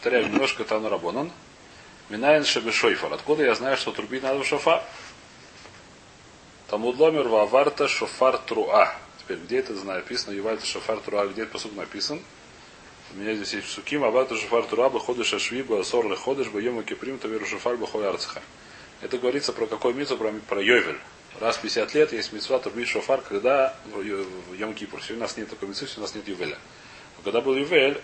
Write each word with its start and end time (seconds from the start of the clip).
повторяю 0.00 0.28
немножко 0.28 0.64
там 0.64 0.82
на 0.82 0.88
Рабонан. 0.88 1.30
Минайн 2.08 2.42
шойфар. 2.42 3.12
Откуда 3.12 3.44
я 3.44 3.54
знаю, 3.54 3.76
что 3.76 3.92
трубить 3.92 4.22
надо 4.22 4.42
в 4.42 4.46
шофар? 4.46 4.82
Там 6.68 6.86
удломер 6.86 7.28
ваварта 7.28 7.86
шофар 7.86 8.38
труа. 8.38 8.94
Теперь, 9.18 9.36
где 9.36 9.58
это 9.58 9.74
написано, 9.84 10.32
Ювальта 10.32 10.64
шофар 10.64 11.00
труа, 11.00 11.26
где 11.26 11.42
этот 11.42 11.52
посуд 11.52 11.76
написан? 11.76 12.18
У 13.12 13.18
меня 13.18 13.34
здесь 13.34 13.52
есть 13.52 13.68
суким, 13.68 14.02
аварта 14.02 14.36
шофар 14.36 14.62
труа, 14.62 14.88
баходыш 14.88 15.34
ашви, 15.34 15.62
басор 15.62 16.10
леходыш, 16.10 16.48
баема 16.48 16.82
киприм, 16.82 17.18
таверу 17.18 17.44
шофар, 17.44 17.76
бахой 17.76 18.08
арцха. 18.08 18.40
Это 19.02 19.18
говорится 19.18 19.52
про 19.52 19.66
какой 19.66 19.92
митцу, 19.92 20.16
про, 20.16 20.32
про 20.48 20.62
Йовель. 20.62 20.98
Раз 21.40 21.58
в 21.58 21.60
50 21.60 21.94
лет 21.94 22.12
есть 22.14 22.32
митцва 22.32 22.58
трубить 22.58 22.88
шофар, 22.88 23.20
когда 23.20 23.76
в 23.84 24.54
Йом 24.54 24.72
Кипур. 24.72 25.02
Сегодня 25.02 25.24
у 25.24 25.26
нас 25.26 25.36
нет 25.36 25.50
такой 25.50 25.68
митцвы, 25.68 25.88
сегодня 25.88 26.04
у 26.04 26.06
нас 26.06 26.14
нет 26.14 26.26
Ювеля. 26.26 26.58
Но 27.18 27.22
когда 27.22 27.42
был 27.42 27.54
Ювель, 27.54 28.00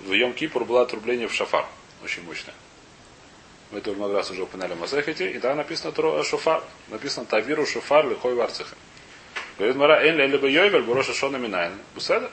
в 0.00 0.12
Йом 0.12 0.32
Кипур 0.32 0.64
было 0.64 0.82
отрубление 0.82 1.28
в 1.28 1.34
шофар. 1.34 1.66
Очень 2.02 2.24
мощное. 2.24 2.54
Мы 3.70 3.78
это 3.78 3.92
Маграс 3.92 4.30
уже 4.30 4.44
упоминали 4.44 4.74
в 4.74 4.80
Масехете, 4.80 5.30
и 5.30 5.38
там 5.38 5.56
написано 5.56 5.92
Тро, 5.92 6.22
шофар. 6.22 6.62
Написано 6.88 7.26
Тавиру 7.26 7.66
шофар 7.66 8.08
лихой 8.08 8.34
варцеха. 8.34 8.76
Говорит 9.58 9.76
Мара, 9.76 10.02
эн 10.02 10.16
ле 10.16 10.38
бы 10.38 10.50
Йовель, 10.50 11.14
Шона 11.14 11.36
Минайн. 11.36 11.72
Буседа? 11.94 12.30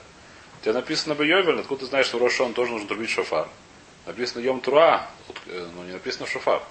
У 0.60 0.64
тебя 0.64 0.74
написано 0.74 1.16
бы 1.16 1.26
откуда 1.60 1.82
ты 1.82 1.86
знаешь, 1.88 2.06
что 2.06 2.20
Рошон 2.20 2.54
тоже 2.54 2.72
нужно 2.72 2.88
трубить 2.88 3.10
шофар? 3.10 3.50
Написано 4.06 4.42
Йом 4.42 4.62
Тура, 4.62 5.10
но 5.48 5.84
не 5.84 5.92
написано 5.92 6.28
шофар. 6.28 6.62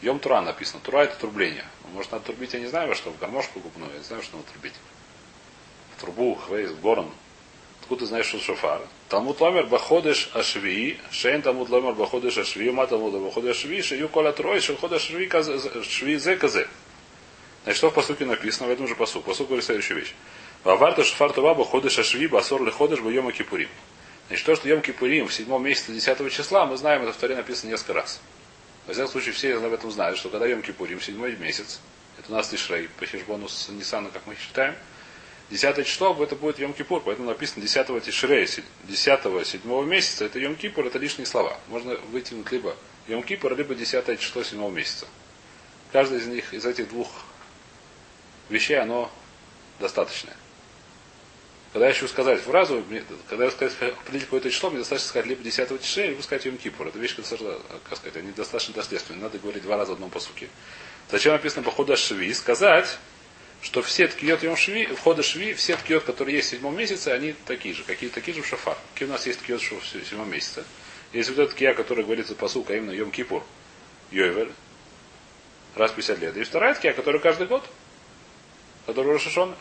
Йом 0.00 0.18
Тура 0.18 0.40
написано. 0.40 0.80
Тура 0.80 1.00
это 1.00 1.16
трубление. 1.18 1.64
Может, 1.92 2.12
надо 2.12 2.24
трубить, 2.24 2.54
я 2.54 2.60
не 2.60 2.66
знаю, 2.66 2.88
во 2.88 2.94
что, 2.94 3.10
в 3.10 3.18
гармошку 3.18 3.60
губную, 3.60 3.92
я 3.92 3.98
не 3.98 4.04
знаю, 4.04 4.22
что 4.22 4.36
надо 4.36 4.48
трубить. 4.50 4.74
В 5.96 6.00
трубу, 6.00 6.34
хвейс, 6.34 6.70
в 6.70 6.80
горн. 6.80 7.10
Откуда 7.82 8.00
ты 8.00 8.06
знаешь, 8.06 8.26
что 8.26 8.38
шофар? 8.38 8.80
Талмуд 9.08 9.40
ломер 9.40 9.66
баходыш 9.66 10.30
ашви, 10.34 10.98
шейн 11.10 11.42
талмуд 11.42 11.68
ломер 11.68 11.92
баходыш 11.92 12.38
ашви, 12.38 12.70
ма 12.70 12.86
талмуд 12.86 13.14
баходыш 13.14 13.56
ашви, 13.56 13.82
шею 13.82 14.08
коля 14.08 14.32
трой, 14.32 14.60
шелход 14.60 14.92
ашви, 14.92 15.30
шви 15.82 16.18
зе 16.18 16.36
казе. 16.36 16.68
Значит, 17.64 17.78
что 17.78 17.90
в 17.90 17.94
посуке 17.94 18.24
написано, 18.24 18.68
в 18.68 18.70
этом 18.70 18.88
же 18.88 18.94
посук. 18.94 19.24
Посук 19.24 19.48
говорит 19.48 19.64
следующую 19.64 20.00
вещь. 20.00 20.14
Ваварта 20.64 21.04
шфар 21.04 21.32
това 21.32 21.54
баходыш 21.54 21.98
ашви, 21.98 22.26
басор 22.26 22.62
леходыш 22.64 23.00
бьема 23.00 23.32
кипурим. 23.32 23.68
Значит, 24.28 24.44
то, 24.44 24.56
что 24.56 24.68
Йом 24.68 24.82
Кипурим 24.82 25.28
в 25.28 25.32
седьмом 25.32 25.64
месяце 25.64 25.92
10 25.92 26.32
числа, 26.32 26.66
мы 26.66 26.76
знаем, 26.76 27.02
это 27.02 27.12
в 27.12 27.16
Торе 27.16 27.36
написано 27.36 27.70
несколько 27.70 27.92
раз. 27.92 28.20
Во 28.86 28.92
всяком 28.92 29.12
случае, 29.12 29.34
все 29.34 29.56
об 29.56 29.72
этом 29.72 29.90
знают, 29.92 30.18
что 30.18 30.30
когда 30.30 30.46
Йом 30.46 30.62
Кипурим, 30.62 31.00
седьмой 31.00 31.36
месяц, 31.36 31.80
это 32.18 32.32
у 32.32 32.34
нас 32.34 32.48
Тишрей, 32.48 32.88
по 32.98 33.06
хижбону 33.06 33.48
с 33.48 33.68
Нисана, 33.68 34.10
как 34.10 34.26
мы 34.26 34.34
считаем, 34.34 34.74
Десятое 35.50 35.84
число 35.84 36.16
это 36.20 36.34
будет 36.34 36.58
Йом 36.58 36.72
Кипур, 36.72 37.00
поэтому 37.04 37.28
написано 37.28 37.62
10 37.62 38.04
Тишрея, 38.04 38.48
10 38.84 39.46
седьмого 39.46 39.84
месяца, 39.84 40.24
это 40.24 40.40
Йом 40.40 40.56
Кипур, 40.56 40.86
это 40.86 40.98
лишние 40.98 41.26
слова. 41.26 41.56
Можно 41.68 41.96
вытянуть 42.10 42.50
либо 42.50 42.74
Йом 43.06 43.22
Кипур, 43.22 43.56
либо 43.56 43.74
10 43.74 44.18
число 44.18 44.42
седьмого 44.42 44.72
месяца. 44.72 45.06
Каждый 45.92 46.18
из 46.18 46.26
них, 46.26 46.52
из 46.52 46.66
этих 46.66 46.88
двух 46.88 47.08
вещей, 48.48 48.78
оно 48.80 49.10
достаточное. 49.78 50.36
Когда 51.72 51.88
я 51.88 51.92
хочу 51.92 52.08
сказать 52.08 52.40
фразу, 52.40 52.82
когда 53.28 53.44
я 53.44 53.50
сказать 53.52 53.76
определить 53.80 54.24
какое-то 54.24 54.50
число, 54.50 54.70
мне 54.70 54.80
достаточно 54.80 55.08
сказать 55.10 55.26
либо 55.26 55.44
10 55.44 55.80
тишрея, 55.80 56.08
либо 56.08 56.22
сказать 56.22 56.44
Йом 56.46 56.56
Кипур. 56.56 56.88
Это 56.88 56.98
вещь, 56.98 57.14
достаточно, 57.14 57.56
как 57.88 57.98
сказать, 57.98 58.16
они 58.16 58.32
достаточно 58.32 58.74
доследственны. 58.74 59.20
Надо 59.20 59.38
говорить 59.38 59.62
два 59.62 59.76
раза 59.76 59.92
в 59.92 59.94
одном 59.94 60.10
посуке. 60.10 60.48
Зачем 61.08 61.32
написано 61.32 61.62
по 61.62 61.70
ходу 61.70 61.96
Шви? 61.96 62.34
Сказать, 62.34 62.98
что 63.62 63.82
все 63.82 64.08
ткиот 64.08 64.42
Йом 64.42 64.56
Шви, 64.56 64.86
входа 64.86 65.22
Шви, 65.22 65.54
все 65.54 65.76
ткиот, 65.76 66.04
которые 66.04 66.36
есть 66.36 66.48
в 66.48 66.50
седьмом 66.52 66.76
месяце, 66.76 67.08
они 67.08 67.34
такие 67.46 67.74
же. 67.74 67.84
Какие 67.84 68.10
такие 68.10 68.34
же 68.34 68.42
в 68.42 68.46
Шафар. 68.46 68.76
Какие 68.92 69.08
у 69.08 69.12
нас 69.12 69.26
есть 69.26 69.40
ткиот 69.40 69.60
в 69.60 69.86
седьмом 69.86 70.30
месяце. 70.30 70.64
Есть 71.12 71.30
вот 71.30 71.38
этот 71.38 71.54
ткия, 71.54 71.74
который 71.74 72.04
говорится 72.04 72.34
по 72.34 72.48
сука, 72.48 72.76
именно 72.76 72.90
Йом 72.90 73.10
Кипур, 73.10 73.42
Йовель, 74.10 74.52
раз 75.74 75.92
в 75.92 75.94
50 75.94 76.18
лет. 76.18 76.36
И 76.36 76.44
вторая 76.44 76.74
ткия, 76.74 76.92
которая 76.92 77.22
каждый 77.22 77.46
год, 77.46 77.64
который 78.86 79.12
Рошашона. 79.12 79.56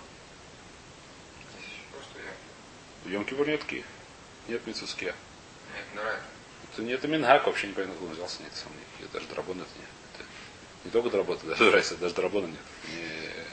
В 3.06 3.10
Йом 3.10 3.26
Кипур 3.26 3.48
нет 3.48 3.62
ткия. 3.62 3.84
Нет 4.48 4.66
мицуския. 4.68 5.16
Это 6.74 6.82
не 6.84 6.92
это 6.92 7.08
Минхак, 7.08 7.46
вообще 7.48 7.68
не 7.68 7.74
понятно, 7.74 7.94
откуда 7.94 8.12
он 8.12 8.16
взялся, 8.16 8.44
нет 8.44 8.52
сомнений. 8.54 8.86
Даже 9.14 9.28
драбон 9.28 9.62
это 9.62 9.70
нет. 9.80 9.90
Это 10.14 10.26
не 10.84 10.92
только 10.92 11.10
драбон, 11.10 11.40
даже 11.44 11.72
райса, 11.72 11.96
даже 11.96 12.16
драбона 12.16 12.48
нет. 12.48 12.60
Не, 12.90 13.45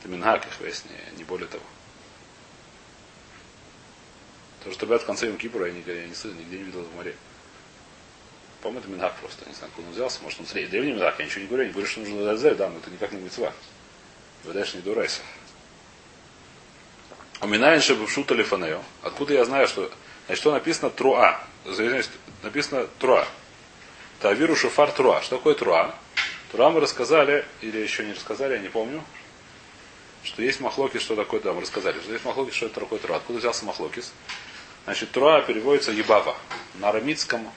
это 0.00 0.08
Минхак, 0.08 0.46
их 0.46 0.60
весь, 0.60 0.84
не, 0.86 1.18
не 1.18 1.24
более 1.24 1.46
того. 1.46 1.62
То, 4.64 4.72
что 4.72 4.86
ребят 4.86 5.02
в 5.02 5.06
конце 5.06 5.26
Йом 5.26 5.36
Кипура 5.36 5.66
я, 5.66 5.72
нигде, 5.72 5.94
я 5.94 6.02
не 6.02 6.08
нигде 6.08 6.58
не 6.58 6.64
видел 6.64 6.82
в 6.82 6.94
море. 6.94 7.14
По-моему, 8.62 8.80
это 8.80 8.90
Минхак 8.90 9.14
просто. 9.16 9.48
Не 9.48 9.54
знаю, 9.54 9.70
откуда 9.70 9.88
он 9.88 9.94
взялся. 9.94 10.22
Может, 10.22 10.40
он 10.40 10.46
средний. 10.46 10.70
Древний 10.70 10.92
Минхак, 10.92 11.18
я 11.18 11.24
ничего 11.24 11.40
не 11.42 11.46
говорю. 11.46 11.62
Я 11.62 11.68
не 11.68 11.72
говорю, 11.72 11.88
что 11.88 12.00
нужно 12.00 12.36
дать 12.36 12.56
да, 12.56 12.68
но 12.68 12.78
это 12.78 12.90
никак 12.90 13.12
не 13.12 13.20
мецва. 13.20 13.52
Дальше 14.44 14.76
не 14.76 14.82
дурайся. 14.82 15.20
Уминаем 17.40 17.80
шута 17.80 18.34
лифанео. 18.34 18.82
Откуда 19.02 19.34
я 19.34 19.44
знаю, 19.44 19.66
что... 19.66 19.90
Значит, 20.26 20.42
что 20.42 20.52
написано 20.52 20.90
труа. 20.90 21.40
Написано 22.42 22.86
труа. 22.98 23.26
Тавиру 24.20 24.54
шуфар 24.54 24.92
труа. 24.92 25.22
Что 25.22 25.36
такое 25.36 25.54
труа? 25.54 25.94
Труа 26.52 26.70
мы 26.70 26.80
рассказали, 26.80 27.46
или 27.62 27.78
еще 27.78 28.04
не 28.04 28.12
рассказали, 28.12 28.54
я 28.54 28.58
не 28.58 28.68
помню, 28.68 29.02
что 30.22 30.42
есть 30.42 30.60
махлокис, 30.60 31.02
что 31.02 31.16
такое, 31.16 31.40
да, 31.40 31.52
мы 31.52 31.62
рассказали, 31.62 31.98
что 32.00 32.12
есть 32.12 32.24
махлокис, 32.24 32.54
что 32.54 32.66
это 32.66 32.80
такое 32.80 32.98
труа. 32.98 33.16
Откуда 33.16 33.38
взялся 33.38 33.64
махлокис? 33.64 34.12
Значит, 34.84 35.10
труа 35.12 35.40
переводится 35.42 35.92
ебава. 35.92 36.36
На 36.74 36.88
арамитском, 36.90 37.50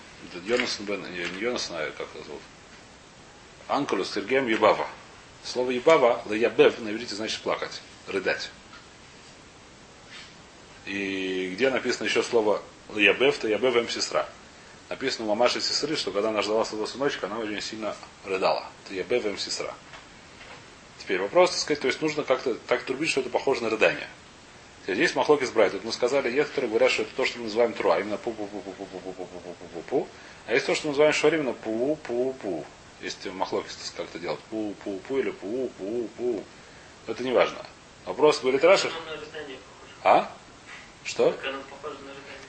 Йонас, 0.46 0.80
не 0.80 1.42
Йонас, 1.42 1.70
а 1.72 1.92
как 1.98 2.08
это 2.14 2.24
зовут? 2.26 2.42
Анкулус, 3.68 4.14
Сергеем 4.14 4.48
ебава. 4.48 4.88
Слово 5.44 5.72
ебава, 5.72 6.22
лаябев, 6.26 6.80
на 6.80 6.90
иврите 6.90 7.16
значит 7.16 7.42
плакать, 7.42 7.82
рыдать. 8.08 8.50
И 10.86 11.52
где 11.54 11.70
написано 11.70 12.06
еще 12.06 12.24
слово 12.24 12.62
Ябев, 12.96 13.38
то 13.38 13.48
Ябев 13.48 13.76
М 13.76 13.90
сестра. 13.90 14.28
Написано 14.90 15.26
у 15.26 15.30
мамаши 15.30 15.62
сестры, 15.62 15.96
что 15.96 16.12
когда 16.12 16.30
она 16.30 16.42
ждала 16.42 16.66
своего 16.66 16.86
сыночка, 16.86 17.28
она 17.28 17.40
очень 17.40 17.62
сильно 17.62 17.96
рыдала. 18.26 18.66
Это 18.86 18.96
Ябев 18.96 19.26
М 19.26 19.38
сестра. 19.38 19.74
Теперь 21.04 21.20
вопрос, 21.20 21.52
так 21.52 21.60
сказать, 21.60 21.82
то 21.82 21.88
есть 21.88 22.02
нужно 22.02 22.24
как-то 22.24 22.56
так 22.56 22.84
трубить, 22.84 23.10
что 23.10 23.20
это 23.20 23.30
похоже 23.30 23.62
на 23.64 23.70
рыдание. 23.70 24.08
Здесь 24.88 25.16
махлок 25.16 25.42
избрать. 25.42 25.74
Тут 25.74 25.84
мы 25.84 25.92
сказали, 25.92 26.32
некоторые 26.32 26.70
говорят, 26.70 26.92
что 26.92 27.02
это 27.02 27.12
то, 27.14 27.26
что 27.26 27.40
мы 27.40 27.46
называем 27.46 27.74
труа, 27.74 28.00
именно 28.00 28.16
пу 28.16 28.32
пу 28.32 28.48
пу 28.48 28.62
пу 28.62 28.72
пу 28.72 28.86
пу 28.86 29.00
пу 29.00 29.12
пу 29.12 29.26
пу 29.26 29.54
пу 29.54 29.66
пу 29.66 29.82
пу 29.82 30.08
А 30.48 30.54
есть 30.54 30.66
то, 30.66 30.74
что 30.74 30.88
мы 30.88 30.92
называем 30.92 31.14
швар, 31.14 31.36
именно 31.36 31.52
пу 31.52 31.98
пу 32.04 32.34
пу 32.42 32.66
Есть 33.02 33.26
махлокис 33.26 33.94
как-то 33.98 34.18
делать 34.18 34.40
пу 34.50 34.74
пу 34.82 34.98
пу 35.00 35.20
или 35.20 35.32
пу 35.32 35.70
пу 35.78 36.10
пу 36.16 36.44
Это 37.08 37.22
не 37.22 37.34
важно. 37.34 37.66
Вопрос 38.06 38.40
говорит 38.40 38.64
Раша. 38.64 38.90
А? 40.06 40.32
Что? 41.04 41.36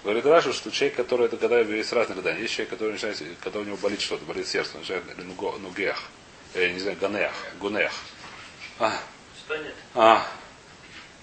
Говорит 0.05 0.27
Раша, 0.27 0.53
что 0.53 0.71
человек, 0.71 0.97
который 0.97 1.27
это 1.27 1.39
когда 1.39 1.59
есть 1.59 1.93
разные 1.93 2.17
рыдания. 2.19 2.43
Есть 2.43 2.55
человек, 2.55 2.71
который 2.71 2.93
начинает, 2.93 3.21
когда 3.41 3.59
у 3.59 3.65
него 3.65 3.77
болит 3.79 4.01
что-то, 4.01 4.25
болит 4.25 4.47
сердце, 4.47 4.79
начинает 4.79 5.05
нугех, 5.61 6.05
э, 6.55 6.71
не 6.71 6.79
знаю, 6.79 6.97
ганех, 7.01 7.33
гунех. 7.59 7.93
А. 8.79 8.93
Что 9.39 9.57
нет? 9.57 9.75
А. 9.95 10.27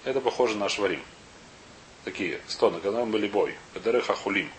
Это 0.04 0.20
похоже 0.20 0.56
на 0.56 0.68
шварим. 0.68 1.02
Такие 2.04 2.40
стоны, 2.48 2.80
когда 2.80 3.00
мы 3.00 3.06
были 3.06 3.28
бой. 3.28 3.56
Когда 3.74 4.00
хахулим. 4.00 4.50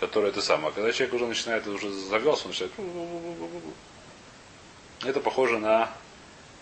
Который 0.00 0.30
это 0.30 0.42
самое. 0.42 0.72
Когда 0.74 0.92
человек 0.92 1.14
уже 1.14 1.26
начинает, 1.26 1.66
уже 1.66 1.90
завелся, 1.90 2.44
он 2.44 2.50
начинает. 2.50 2.72
Это 5.04 5.20
похоже 5.20 5.58
на 5.58 5.92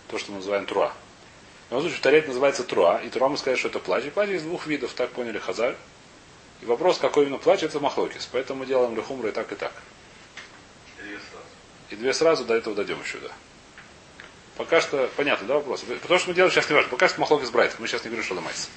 то, 0.08 0.18
что 0.18 0.32
мы 0.32 0.38
называем 0.38 0.66
труа. 0.66 0.92
В 1.68 1.70
любом 1.70 1.82
случае, 1.82 1.98
в 1.98 2.02
Таре 2.02 2.18
это 2.18 2.28
называется 2.28 2.64
труа. 2.64 3.00
И 3.00 3.08
труа 3.08 3.28
мы 3.28 3.38
сказали, 3.38 3.58
что 3.58 3.68
это 3.68 3.78
плач. 3.78 4.04
И 4.04 4.10
плач 4.10 4.28
из 4.30 4.42
двух 4.42 4.66
видов, 4.66 4.92
так 4.92 5.10
поняли 5.10 5.38
Хазаль. 5.38 5.76
И 6.60 6.66
вопрос, 6.66 6.98
какой 6.98 7.24
именно 7.24 7.38
плач, 7.38 7.62
это 7.62 7.80
махлокис. 7.80 8.28
Поэтому 8.30 8.60
мы 8.60 8.66
делаем 8.66 8.94
лехумры 8.94 9.30
и 9.30 9.32
так, 9.32 9.50
и 9.52 9.54
так. 9.54 9.72
И 11.90 11.96
две 11.96 12.12
сразу, 12.12 12.44
до 12.44 12.54
этого 12.54 12.74
дойдем 12.74 13.00
еще, 13.00 13.18
да. 13.18 13.30
Пока 14.56 14.80
что, 14.80 15.10
понятно, 15.16 15.46
да, 15.48 15.54
вопрос? 15.54 15.80
Потому 15.80 16.18
что 16.20 16.28
мы 16.28 16.34
делаем 16.34 16.52
сейчас 16.52 16.68
не 16.68 16.76
важно. 16.76 16.90
Пока 16.90 17.08
что 17.08 17.20
махлокис 17.20 17.50
брать. 17.50 17.78
Мы 17.78 17.88
сейчас 17.88 18.04
не 18.04 18.08
говорим, 18.08 18.24
что 18.24 18.34
ломается. 18.34 18.68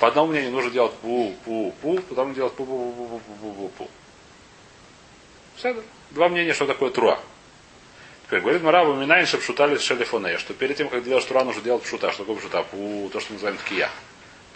По 0.00 0.08
одному 0.08 0.28
мнению 0.32 0.50
нужно 0.50 0.70
делать 0.70 0.92
пу-пу-пу, 1.02 2.00
потом 2.02 2.34
делать 2.34 2.54
пу-пу-пу-пу-пу-пу-пу. 2.54 3.88
Все, 5.56 5.76
Два 6.10 6.28
мнения, 6.28 6.54
что 6.54 6.66
такое 6.66 6.90
труа. 6.90 7.20
Теперь 8.26 8.40
говорит 8.40 8.62
Марава 8.62 8.94
Минайн 8.96 9.26
шепшутали 9.26 9.76
шелефоне, 9.76 10.38
что 10.38 10.54
перед 10.54 10.76
тем, 10.76 10.88
как 10.88 11.04
делать 11.04 11.22
штура, 11.22 11.44
нужно 11.44 11.62
делать 11.62 11.82
пшута. 11.82 12.10
Что 12.12 12.24
такое 12.24 12.36
пшута? 12.36 12.62
Пу, 12.62 13.10
то, 13.12 13.20
что 13.20 13.32
мы 13.32 13.34
называем 13.34 13.58
ткия. 13.58 13.90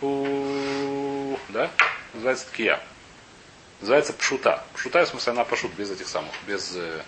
Пу, 0.01 1.39
да? 1.51 1.71
Называется 2.15 2.47
ткия. 2.47 2.81
Называется 3.81 4.13
пшута. 4.15 4.65
Пшута, 4.75 5.05
в 5.05 5.09
смысле, 5.09 5.33
она 5.33 5.45
пошут, 5.45 5.73
без 5.73 5.91
этих 5.91 6.09
самых, 6.09 6.33
без, 6.47 6.75
э, 6.75 7.03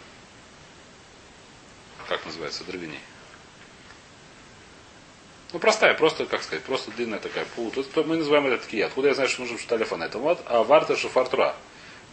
как 2.09 2.25
называется, 2.27 2.65
дрыгани. 2.65 2.99
Ну, 5.53 5.59
простая, 5.61 5.95
просто, 5.95 6.27
как 6.27 6.43
сказать, 6.43 6.65
просто 6.65 6.91
длинная 6.91 7.21
такая 7.21 7.45
пу. 7.45 7.71
Тут, 7.71 7.91
то 7.93 8.03
мы 8.03 8.17
называем 8.17 8.47
это 8.47 8.65
ткия. 8.65 8.87
Откуда 8.87 9.09
я 9.09 9.15
знаю, 9.15 9.29
что 9.29 9.43
нужно 9.43 9.57
лефон? 9.77 10.03
Это 10.03 10.19
вот, 10.19 10.43
а 10.47 10.65
варта 10.65 10.97
шуфар 10.97 11.29
труа. 11.29 11.55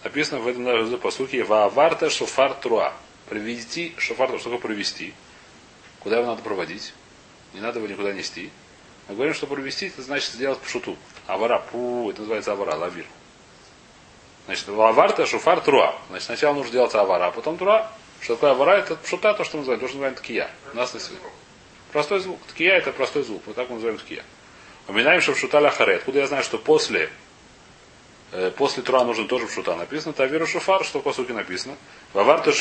написано 0.04 0.40
в 0.40 0.48
этом 0.48 1.00
посуке 1.00 1.44
Вааварта 1.44 2.10
шофар 2.10 2.54
труа. 2.54 2.94
Привести 3.30 3.96
шофар 3.98 4.28
труа. 4.28 4.40
Что 4.40 4.50
такое 4.50 4.62
провести? 4.62 5.14
Куда 6.00 6.18
его 6.18 6.28
надо 6.28 6.44
проводить? 6.44 6.94
Не 7.54 7.62
надо 7.62 7.80
его 7.80 7.88
никуда 7.88 8.14
нести. 8.14 8.52
Мы 9.08 9.16
говорим, 9.16 9.34
что 9.34 9.48
провести, 9.48 9.88
это 9.88 10.02
значит 10.02 10.32
сделать 10.32 10.60
пшуту. 10.60 10.96
Авара, 11.28 11.60
пу, 11.60 12.10
это 12.12 12.22
называется 12.22 12.52
авара, 12.52 12.76
лавир. 12.76 13.06
Значит, 14.46 14.70
аварта, 14.70 15.26
шуфар, 15.26 15.60
труа. 15.62 15.96
Значит, 16.10 16.26
сначала 16.28 16.54
нужно 16.54 16.72
делать 16.72 16.94
авара, 16.96 17.28
а 17.28 17.32
потом 17.32 17.58
труа. 17.58 17.92
Что 18.22 18.36
такое 18.36 18.52
авара? 18.52 18.78
Это 18.78 18.96
пшута, 18.96 19.34
то, 19.34 19.44
что 19.44 19.58
мы 19.58 19.62
называем, 19.62 19.82
то, 19.82 19.88
что 19.88 19.98
называем 19.98 20.16
ткия. 20.16 20.50
У 20.74 20.78
нас 20.78 20.94
на 20.94 21.00
Простой 21.94 22.20
звук. 22.20 22.40
Ткия 22.48 22.74
это 22.74 22.92
простой 22.92 23.22
звук. 23.24 23.44
Вот 23.46 23.56
так 23.56 23.70
мы 23.70 23.76
называем 23.76 24.00
ткия. 24.00 24.24
В 24.88 25.36
шута 25.36 25.70
харе. 25.70 25.98
Откуда 25.98 26.20
я 26.20 26.28
знаю, 26.28 26.44
что 26.44 26.58
после 26.58 27.10
э, 28.32 28.52
после 28.58 28.82
тура 28.82 29.04
нужен 29.04 29.28
тоже 29.28 29.46
в 29.46 29.54
шута 29.54 29.76
написано. 29.76 30.12
Тавиру 30.14 30.48
шуфар, 30.48 30.84
что 30.84 31.00
по 31.02 31.14
сути 31.14 31.32
написано. 31.32 31.78
Ваварта 32.14 32.52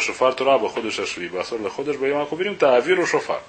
шуфар 0.00 0.32
тура 0.32 0.58
баходыш 0.58 0.98
ашви. 0.98 1.28
Басор 1.28 1.60
лаходыш 1.60 1.98
баяма 1.98 2.24
куберим. 2.24 2.56
Тавиру 2.56 3.06
шуфар. 3.06 3.42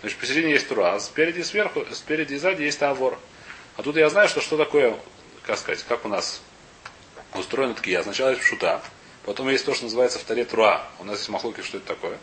Значит, 0.00 0.18
посередине 0.18 0.52
есть 0.52 0.68
тура, 0.68 0.94
а 0.94 1.00
спереди 1.00 1.42
сверху, 1.42 1.84
спереди 1.92 2.34
и 2.34 2.36
сзади 2.36 2.62
есть 2.62 2.78
тавор. 2.78 3.18
А 3.76 3.82
тут 3.82 3.96
я 3.96 4.08
знаю, 4.08 4.28
что 4.28 4.40
что 4.40 4.56
такое, 4.56 4.96
как 5.44 5.58
сказать, 5.58 5.84
как 5.88 6.04
у 6.04 6.08
нас 6.08 6.42
устроены 7.34 7.74
такие. 7.74 8.02
Сначала 8.02 8.30
есть 8.30 8.42
шута, 8.42 8.82
потом 9.24 9.48
есть 9.48 9.64
то, 9.64 9.74
что 9.74 9.84
называется 9.84 10.18
в 10.18 10.22
таре 10.24 10.44
труа. 10.44 10.82
У 10.98 11.04
нас 11.04 11.18
есть 11.18 11.28
махлоки, 11.28 11.62
что 11.62 11.78
это 11.78 11.86
такое. 11.86 12.18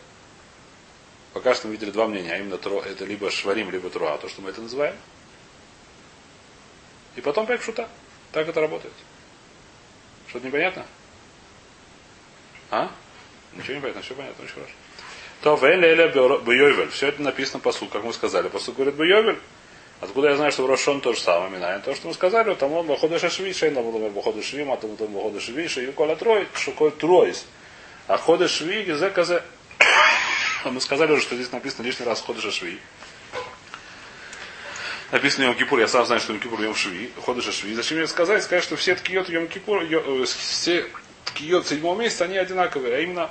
Пока 1.32 1.54
что 1.54 1.68
мы 1.68 1.74
видели 1.74 1.90
два 1.90 2.06
мнения, 2.06 2.32
а 2.32 2.38
именно 2.38 2.58
тро, 2.58 2.82
это 2.82 3.04
либо 3.04 3.30
шварим, 3.30 3.70
либо 3.70 3.88
труа, 3.90 4.18
то, 4.18 4.28
что 4.28 4.42
мы 4.42 4.50
это 4.50 4.60
называем. 4.60 4.96
И 7.16 7.20
потом 7.20 7.46
пять 7.46 7.62
шута. 7.62 7.88
Так 8.32 8.48
это 8.48 8.60
работает. 8.60 8.94
Что-то 10.28 10.46
непонятно? 10.46 10.86
А? 12.70 12.90
Ничего 13.54 13.74
не 13.74 13.80
понятно, 13.80 14.02
все 14.02 14.14
понятно, 14.14 14.44
очень 14.44 14.54
хорошо. 14.54 14.72
То 15.42 15.56
Велеля 15.56 16.08
Бьёвель. 16.08 16.90
Все 16.90 17.08
это 17.08 17.22
написано 17.22 17.60
по 17.60 17.72
сути, 17.72 17.90
как 17.90 18.04
мы 18.04 18.12
сказали. 18.12 18.48
По 18.48 18.58
сути 18.58 18.76
говорит 18.76 18.94
Бьёвель. 18.94 19.38
Откуда 20.00 20.30
я 20.30 20.36
знаю, 20.36 20.52
что 20.52 20.62
в 20.62 20.66
Рошон 20.66 21.00
то 21.00 21.12
же 21.12 21.20
самое, 21.20 21.50
Минаем. 21.50 21.82
То, 21.82 21.94
что 21.94 22.08
мы 22.08 22.14
сказали, 22.14 22.54
там 22.54 22.72
он 22.72 22.86
выхода 22.86 23.18
шашви, 23.18 23.52
шей 23.52 23.70
на 23.70 23.82
было 23.82 24.08
выхода 24.08 24.42
шви, 24.42 24.62
а 24.62 24.76
там 24.76 24.96
там 24.96 25.12
выхода 25.12 25.40
шви, 25.40 25.68
шей 25.68 25.92
кола 25.92 26.16
трой, 26.16 26.46
шукой 26.54 26.90
тройс. 26.90 27.44
А 28.06 28.16
хода 28.16 28.48
шви, 28.48 28.84
гизеказе. 28.84 29.42
Мы 30.64 30.80
сказали 30.80 31.12
уже, 31.12 31.22
что 31.22 31.36
здесь 31.36 31.52
написано 31.52 31.86
лишний 31.86 32.04
раз 32.04 32.20
хода 32.20 32.40
шашви. 32.40 32.78
Написано 35.10 35.44
Йом 35.44 35.54
Кипур, 35.54 35.80
я 35.80 35.88
сам 35.88 36.04
знаю, 36.04 36.20
что 36.20 36.32
Йом 36.32 36.40
Кипур 36.40 36.60
Йом 36.60 36.74
Шви, 36.74 37.10
хода 37.22 37.40
Шви. 37.40 37.74
Зачем 37.74 37.98
мне 37.98 38.06
сказать? 38.06 38.44
Сказать, 38.44 38.62
что 38.62 38.76
все 38.76 38.94
ткиот 38.94 39.28
Йом 39.28 39.48
Кипур, 39.48 39.82
э, 39.82 40.24
все 40.24 40.86
ткиот 41.24 41.66
седьмого 41.66 41.98
месяца, 41.98 42.24
они 42.24 42.36
одинаковые, 42.36 42.96
а 42.96 43.00
именно 43.00 43.30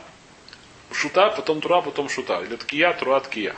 шута, 0.92 1.30
потом 1.30 1.62
тура, 1.62 1.82
потом 1.82 2.10
шута. 2.10 2.42
Или 2.42 2.56
ткия, 2.56 2.94
тура, 2.94 3.20
ткия. 3.20 3.56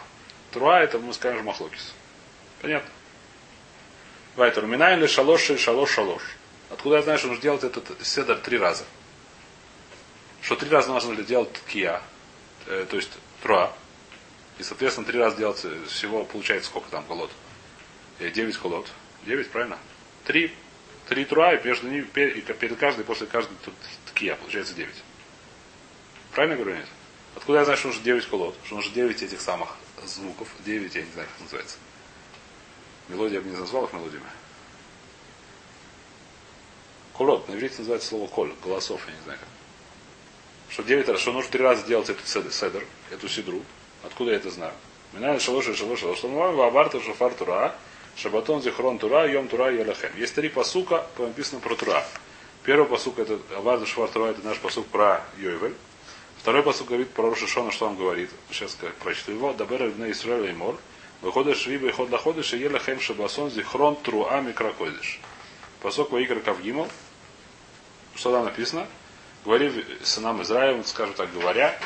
Тура 0.51 0.81
это 0.81 0.99
мы 0.99 1.13
скажем 1.13 1.45
махлокис. 1.45 1.93
Понятно? 2.61 2.89
Вайтер. 4.35 4.65
Минай 4.65 4.97
или 4.97 5.07
шалош 5.07 5.49
шалош 5.57 5.91
шалош. 5.91 6.21
Откуда 6.69 6.97
я 6.97 7.01
знаю, 7.01 7.17
что 7.17 7.29
нужно 7.29 7.41
делать 7.41 7.63
этот 7.63 7.85
седер 8.05 8.37
три 8.37 8.57
раза? 8.57 8.83
Что 10.41 10.55
три 10.55 10.69
раза 10.69 10.91
нужно 10.91 11.15
делать 11.23 11.53
ткия, 11.53 12.01
э, 12.67 12.85
то 12.89 12.97
есть 12.97 13.11
труа. 13.41 13.73
И, 14.59 14.63
соответственно, 14.63 15.07
три 15.07 15.19
раза 15.19 15.37
делать 15.37 15.65
всего 15.87 16.23
получается 16.25 16.69
сколько 16.69 16.89
там 16.89 17.03
колод? 17.05 17.31
Э, 18.19 18.29
девять 18.29 18.57
колод. 18.57 18.87
Девять, 19.25 19.49
правильно? 19.49 19.77
Три. 20.25 20.53
Три 21.07 21.25
труа, 21.25 21.53
и 21.53 21.67
между 21.67 21.89
ними, 21.89 22.03
перед 22.03 22.77
каждой, 22.77 23.03
после 23.03 23.27
каждой 23.27 23.55
ткия, 24.07 24.35
получается 24.35 24.73
девять. 24.73 25.03
Правильно 26.31 26.55
говорю, 26.55 26.77
нет? 26.77 26.87
Откуда 27.35 27.59
я 27.59 27.65
знаю, 27.65 27.77
что 27.77 27.87
нужно 27.87 28.03
9 28.03 28.25
колод? 28.27 28.55
Что 28.65 28.75
нужно 28.75 28.93
9 28.93 29.21
этих 29.21 29.41
самых 29.41 29.75
звуков. 30.05 30.47
9, 30.65 30.95
я 30.95 31.03
не 31.03 31.11
знаю, 31.11 31.27
как 31.27 31.41
называется. 31.41 31.77
Мелодия 33.07 33.39
я 33.39 33.41
бы 33.41 33.49
не 33.49 33.57
назвал 33.57 33.85
их 33.85 33.93
мелодиями. 33.93 34.25
Колод. 37.13 37.47
На 37.47 37.53
иврите 37.53 37.75
называется 37.79 38.09
слово 38.09 38.27
коль. 38.27 38.53
Голосов, 38.63 39.01
я 39.07 39.13
не 39.13 39.21
знаю 39.21 39.39
как. 39.39 39.47
Что 40.71 40.83
9 40.83 41.09
раз, 41.09 41.19
что 41.19 41.33
нужно 41.33 41.51
три 41.51 41.63
раза 41.63 41.85
делать 41.85 42.09
эту 42.09 42.25
седр, 42.25 42.85
эту 43.11 43.27
сидру. 43.27 43.61
Откуда 44.03 44.31
я 44.31 44.37
это 44.37 44.49
знаю? 44.49 44.73
Минай 45.11 45.37
шалош 45.39 45.67
и 45.67 45.73
шалош 45.73 45.99
шалош. 45.99 46.23
Вабарта 46.23 47.01
шафар 47.01 47.33
тура, 47.33 47.75
шабатон 48.15 48.61
зихрон 48.61 48.97
тура, 48.97 49.29
йом 49.29 49.49
тура 49.49 49.69
елахем. 49.69 50.11
Есть 50.17 50.33
три 50.35 50.47
посука, 50.47 51.05
написано 51.17 51.59
про 51.59 51.75
тура. 51.75 52.05
Первый 52.63 52.87
посук 52.87 53.17
это 53.17 53.39
Аварда 53.55 53.87
Швар 53.87 54.07
Тура, 54.09 54.27
это 54.27 54.45
наш 54.45 54.59
посук 54.59 54.85
про 54.85 55.23
Йойвель. 55.39 55.73
Второй 56.37 56.61
посуд 56.61 56.87
говорит 56.87 57.09
про 57.09 57.29
Рошишона, 57.31 57.71
что 57.71 57.87
он 57.87 57.97
говорит. 57.97 58.29
Сейчас 58.51 58.77
как 58.79 58.93
прочту 58.95 59.31
его. 59.31 59.51
Дабер 59.53 59.87
Ибн 59.87 60.11
Исраэль 60.11 60.51
и 60.51 60.53
Мор. 60.53 60.77
Выходишь 61.21 61.57
швиба 61.57 61.87
и 61.87 61.91
ход 61.91 62.11
лаходиш, 62.11 62.53
и 62.53 62.57
ела 62.57 62.77
хэм 62.77 62.99
шабасон 62.99 63.49
зихрон 63.49 63.95
труа 63.95 64.41
микрокодиш. 64.41 65.19
Посок 65.81 66.11
Ваикр 66.11 66.39
Кавгимал. 66.39 66.87
Что 68.13 68.31
там 68.31 68.45
написано? 68.45 68.87
Говори 69.43 69.85
сынам 70.03 70.41
Израиля, 70.43 70.83
скажем 70.83 71.13
так 71.15 71.33
говоря, 71.33 71.77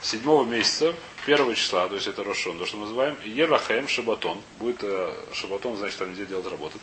седьмого 0.00 0.44
месяца, 0.44 0.94
первого 1.26 1.54
числа, 1.54 1.86
то 1.88 1.94
есть 1.94 2.06
это 2.06 2.24
Рошон, 2.24 2.58
то, 2.58 2.64
что 2.64 2.78
мы 2.78 2.84
называем, 2.84 3.16
Елахем 3.24 3.88
Шабатон. 3.88 4.40
Будет 4.58 4.82
э, 4.82 5.14
Шабатон, 5.34 5.76
значит, 5.76 5.98
там 5.98 6.14
где 6.14 6.24
делать 6.24 6.46
работать. 6.46 6.80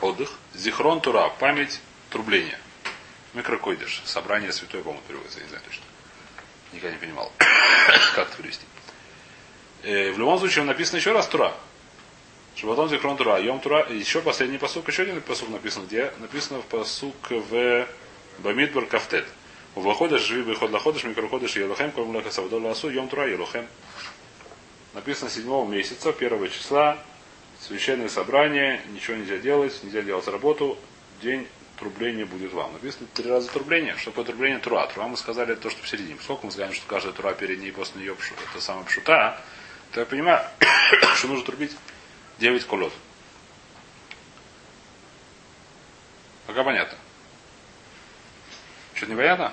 Отдых. 0.00 0.32
Зихрон 0.54 1.00
Тура, 1.00 1.32
память, 1.38 1.80
трубление. 2.10 2.58
Микрокойдыш. 3.34 4.02
Собрание 4.04 4.52
святой, 4.52 4.82
по-моему, 4.82 5.02
переводится, 5.06 5.38
я 5.38 5.44
не 5.44 5.50
знаю 5.50 5.64
точно. 5.64 5.84
Никогда 6.72 6.96
не 6.96 7.00
понимал, 7.00 7.32
как 8.14 8.28
это 8.28 8.36
перевести. 8.36 8.64
Э, 9.84 10.10
в 10.10 10.18
любом 10.18 10.38
случае, 10.40 10.64
написано 10.64 10.96
еще 10.96 11.12
раз 11.12 11.28
Тура. 11.28 11.54
Шабатон 12.56 12.88
Зикрон 12.88 13.16
Тура. 13.16 13.38
Йом 13.40 13.60
Тура. 13.60 13.86
Еще 13.88 14.20
последний 14.20 14.58
посук, 14.58 14.88
еще 14.88 15.02
один 15.02 15.20
посук 15.20 15.48
написан. 15.50 15.86
Где? 15.86 16.12
Написано 16.18 16.60
в 16.60 16.64
посук 16.64 17.14
в 17.30 17.86
Бамидбар 18.38 18.86
Кафтет. 18.86 19.26
У 19.74 19.80
выходишь, 19.80 20.22
живи 20.22 20.42
выход 20.42 20.70
лаходишь, 20.70 21.04
микроходишь, 21.04 21.56
елохем, 21.56 21.92
ком 21.92 22.12
леха 22.14 22.30
савдол 22.30 22.64
ласу, 22.64 22.90
йом 22.90 23.08
тура, 23.08 23.26
елохем. 23.26 23.66
Написано 24.94 25.30
7 25.30 25.68
месяца, 25.68 26.10
1 26.10 26.50
числа, 26.50 26.98
священное 27.60 28.08
собрание, 28.08 28.82
ничего 28.88 29.16
нельзя 29.16 29.38
делать, 29.38 29.78
нельзя 29.82 30.02
делать 30.02 30.26
работу, 30.28 30.78
день 31.20 31.46
трубление 31.78 32.24
будет 32.24 32.52
вам. 32.52 32.72
Написано 32.72 33.06
три 33.14 33.30
раза 33.30 33.48
трубление. 33.50 33.96
Что 33.96 34.10
такое 34.10 34.24
трубление? 34.24 34.58
Тура. 34.58 34.86
Тура 34.92 35.06
мы 35.06 35.16
сказали 35.16 35.54
то, 35.54 35.70
что 35.70 35.80
посередине. 35.80 36.18
Сколько 36.20 36.46
мы 36.46 36.52
знаем, 36.52 36.72
что 36.72 36.86
каждая 36.86 37.12
тура 37.12 37.32
перед 37.34 37.60
ней 37.60 37.68
и 37.68 37.72
после 37.72 38.00
нее 38.00 38.16
это 38.52 38.60
самое 38.60 38.84
пшута, 38.86 39.40
то 39.92 40.00
я 40.00 40.06
понимаю, 40.06 40.44
что 41.16 41.28
нужно 41.28 41.44
трубить 41.44 41.76
9 42.38 42.64
колод. 42.64 42.92
Пока 46.46 46.64
понятно. 46.64 46.98
Что-то 48.98 49.12
непонятно? 49.12 49.52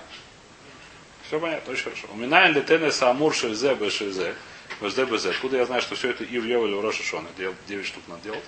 Все 1.28 1.40
понятно, 1.40 1.72
очень 1.72 1.84
хорошо. 1.84 2.08
У 2.12 2.16
меня 2.16 2.48
летене 2.48 2.92
самур 2.92 3.32
шельзе 3.32 3.75
бешельзе. 3.75 4.34
ВСД 4.82 5.04
БЗ. 5.04 5.28
Откуда 5.28 5.58
я 5.58 5.66
знаю, 5.68 5.84
что 5.84 5.94
все 5.94 6.10
это 6.10 6.24
и 6.24 6.40
в 6.40 6.46
Йовеле, 6.46 6.75
в 6.75 6.82
Роша 6.82 7.04
Шона. 7.04 7.28
9 7.38 7.86
штук 7.86 8.04
надо 8.08 8.24
делать. 8.24 8.44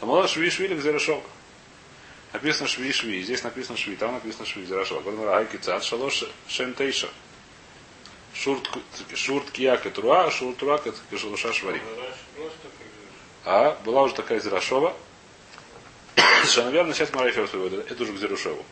Там 0.00 0.08
у 0.08 0.16
нас 0.16 0.30
шви 0.30 0.48
швили 0.48 0.74
гзерешок. 0.74 1.22
Написано 2.32 2.68
шви 2.68 2.90
шви. 2.90 3.22
Здесь 3.22 3.42
написано 3.42 3.76
шви, 3.76 3.96
там 3.96 4.14
написано 4.14 4.46
шви. 4.46 4.64
Зерашова. 4.64 5.02
Потом 5.02 5.24
райки 5.24 5.58
цат 5.58 5.84
шалош 5.84 6.24
шем 6.48 6.72
тейша. 6.72 7.10
Шурт 8.32 9.50
кияк 9.50 9.84
и 9.84 9.90
труа, 9.90 10.30
шурт 10.30 10.56
труа 10.56 10.80
кашалуша 11.10 11.52
швари. 11.52 11.82
А, 13.44 13.78
была 13.84 14.04
уже 14.04 14.14
такая 14.14 14.40
Зерашова. 14.40 14.96
Что, 16.46 16.62
наверное, 16.64 16.94
сейчас 16.94 17.12
Марафер 17.12 17.46
приводит. 17.46 17.90
Это 17.90 18.02
уже 18.02 18.14
к 18.14 18.16
Зерушеву. 18.16 18.64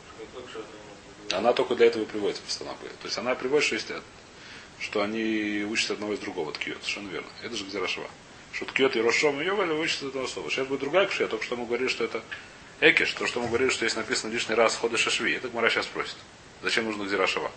Она 1.33 1.53
только 1.53 1.75
для 1.75 1.87
этого 1.87 2.05
приводится 2.05 2.43
постановка. 2.43 2.87
То 2.87 3.07
есть 3.07 3.19
она 3.19 3.35
приводит, 3.35 3.65
что 3.65 3.75
есть 3.75 3.89
что 4.81 5.03
они 5.03 5.67
учатся 5.69 5.95
одного 5.95 6.15
из 6.15 6.21
другого 6.21 6.53
ткиот. 6.53 6.79
Совершенно 6.83 7.09
верно. 7.09 7.29
Это 7.43 7.57
же 7.57 7.65
Гзерашова. 7.65 8.09
Что 8.53 8.65
ткиот 8.67 8.97
и 8.97 9.01
Рошом 9.01 9.41
и 9.41 9.45
Йовель 9.45 9.73
учатся 9.73 10.07
одного 10.07 10.27
слова. 10.27 10.51
Сейчас 10.51 10.67
будет 10.67 10.81
другая 10.81 11.07
кшия. 11.07 11.27
Только 11.27 11.45
что 11.45 11.57
мы 11.57 11.67
говорили, 11.67 11.89
что 11.89 12.05
это 12.05 12.23
Экиш, 12.81 13.13
то, 13.13 13.27
что 13.27 13.41
мы 13.41 13.49
говорили, 13.49 13.71
что 13.71 13.85
есть 13.85 13.97
написано 13.97 14.31
лишний 14.31 14.55
раз 14.55 14.77
ходы 14.77 14.97
шашви, 14.97 15.33
это 15.33 15.49
Гмара 15.49 15.69
сейчас 15.69 15.87
спросит. 15.87 16.17
Зачем 16.63 16.85
нужно 16.85 17.05
Гзирашава? 17.05 17.51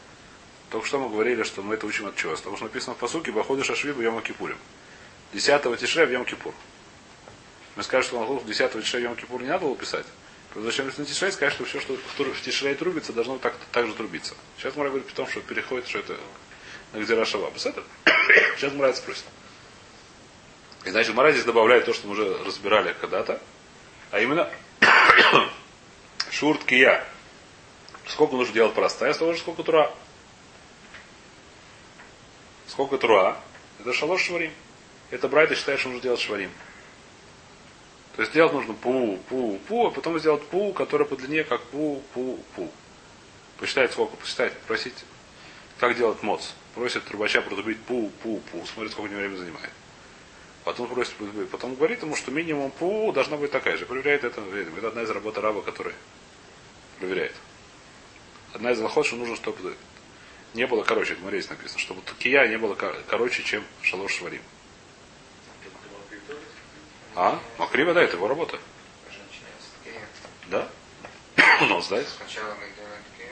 Только 0.71 0.87
что 0.87 0.99
мы 0.99 1.09
говорили, 1.09 1.43
что 1.43 1.61
мы 1.61 1.75
это 1.75 1.85
учим 1.85 2.07
от 2.07 2.15
чего? 2.15 2.35
Потому 2.35 2.55
что 2.55 2.65
написано 2.65 2.95
в 2.95 2.97
посуке 2.97 3.31
Баходы 3.31 3.63
Шашви 3.63 3.91
Йома 3.91 4.21
Кипурим. 4.21 4.57
10 5.33 5.79
тишре 5.79 6.05
в 6.05 6.25
Кипур. 6.25 6.53
Мы 7.75 7.83
скажем, 7.83 8.07
что 8.07 8.25
на 8.25 8.41
10 8.41 8.71
тишре 8.71 9.01
в 9.01 9.03
Йом 9.03 9.15
Кипур 9.15 9.41
не 9.41 9.49
надо 9.49 9.65
было 9.65 9.75
писать. 9.75 10.05
Зачем 10.53 10.85
на 10.85 11.05
тишре 11.05 11.31
сказать, 11.31 11.53
что 11.53 11.63
все, 11.63 11.79
что 11.79 11.95
в 11.95 12.41
тишре 12.41 12.75
трубится, 12.75 13.13
должно 13.13 13.37
так, 13.37 13.55
так 13.71 13.87
же 13.87 13.93
трубиться. 13.93 14.35
Сейчас 14.57 14.75
Мара 14.75 14.89
говорит 14.89 15.09
о 15.09 15.15
том, 15.15 15.27
что 15.27 15.39
переходит, 15.39 15.87
что 15.87 15.99
это 15.99 16.17
на 16.91 16.99
Гзирашава. 16.99 17.51
Сейчас 17.57 18.73
Мара 18.73 18.93
спросит. 18.93 19.23
И 20.83 20.89
значит, 20.89 21.15
Мара 21.15 21.31
здесь 21.31 21.45
добавляет 21.45 21.85
то, 21.85 21.93
что 21.93 22.07
мы 22.07 22.13
уже 22.13 22.43
разбирали 22.43 22.93
когда-то. 22.99 23.41
А 24.11 24.19
именно 24.19 24.51
Шурт 26.31 26.65
кия. 26.65 27.05
Сколько 28.07 28.35
нужно 28.35 28.53
делать 28.53 28.73
простая, 28.73 29.13
столько 29.13 29.35
же 29.35 29.39
сколько 29.39 29.63
тура. 29.63 29.93
Сколько 32.67 32.97
тура? 32.97 33.37
Это 33.79 33.93
шалош 33.93 34.23
шварим. 34.23 34.51
Это 35.11 35.29
Брайта 35.29 35.55
считает, 35.55 35.79
что 35.79 35.89
нужно 35.89 36.03
делать 36.03 36.19
шварим. 36.19 36.51
То 38.15 38.21
есть 38.21 38.33
делать 38.33 38.53
нужно 38.53 38.73
пу, 38.73 39.17
пу, 39.29 39.59
пу, 39.67 39.87
а 39.87 39.91
потом 39.91 40.19
сделать 40.19 40.45
пу, 40.47 40.73
который 40.73 41.07
по 41.07 41.15
длине 41.15 41.43
как 41.43 41.61
пу, 41.63 42.03
пу, 42.13 42.39
пу. 42.55 42.69
Посчитать 43.57 43.91
сколько, 43.91 44.17
посчитать, 44.17 44.57
просить, 44.61 45.05
как 45.79 45.95
делать 45.95 46.21
моц. 46.23 46.49
Просит 46.75 47.03
трубача 47.05 47.41
протрубить 47.41 47.79
пу, 47.79 48.11
пу, 48.21 48.41
пу. 48.51 48.65
Смотрит, 48.65 48.91
сколько 48.91 49.13
времени 49.13 49.37
занимает. 49.37 49.71
Потом 50.63 50.87
просит, 50.87 51.13
потом 51.51 51.75
говорит 51.75 52.03
ему, 52.03 52.15
что 52.15 52.31
минимум 52.31 52.71
пу 52.71 53.11
должна 53.13 53.37
быть 53.37 53.51
такая 53.51 53.77
же. 53.77 53.85
Проверяет 53.85 54.23
это. 54.23 54.41
Это 54.41 54.87
одна 54.87 55.03
из 55.03 55.09
работ 55.09 55.37
раба, 55.37 55.61
который 55.61 55.93
проверяет. 56.99 57.35
Одна 58.53 58.71
из 58.71 58.77
заход, 58.77 59.05
что 59.05 59.15
нужно, 59.15 59.35
чтобы 59.37 59.75
не 60.53 60.67
было 60.67 60.83
короче, 60.83 61.13
это 61.13 61.29
здесь 61.29 61.49
написано, 61.49 61.79
чтобы 61.79 62.01
кия 62.19 62.45
не 62.47 62.57
было 62.57 62.75
короче, 62.75 63.43
чем 63.43 63.63
шалош 63.81 64.17
шварим. 64.17 64.41
А? 67.15 67.39
Макриба, 67.57 67.93
да, 67.93 68.01
это 68.01 68.15
его 68.15 68.27
работа. 68.27 68.59
Да? 70.47 70.67
Он 71.61 71.81
знает. 71.81 72.07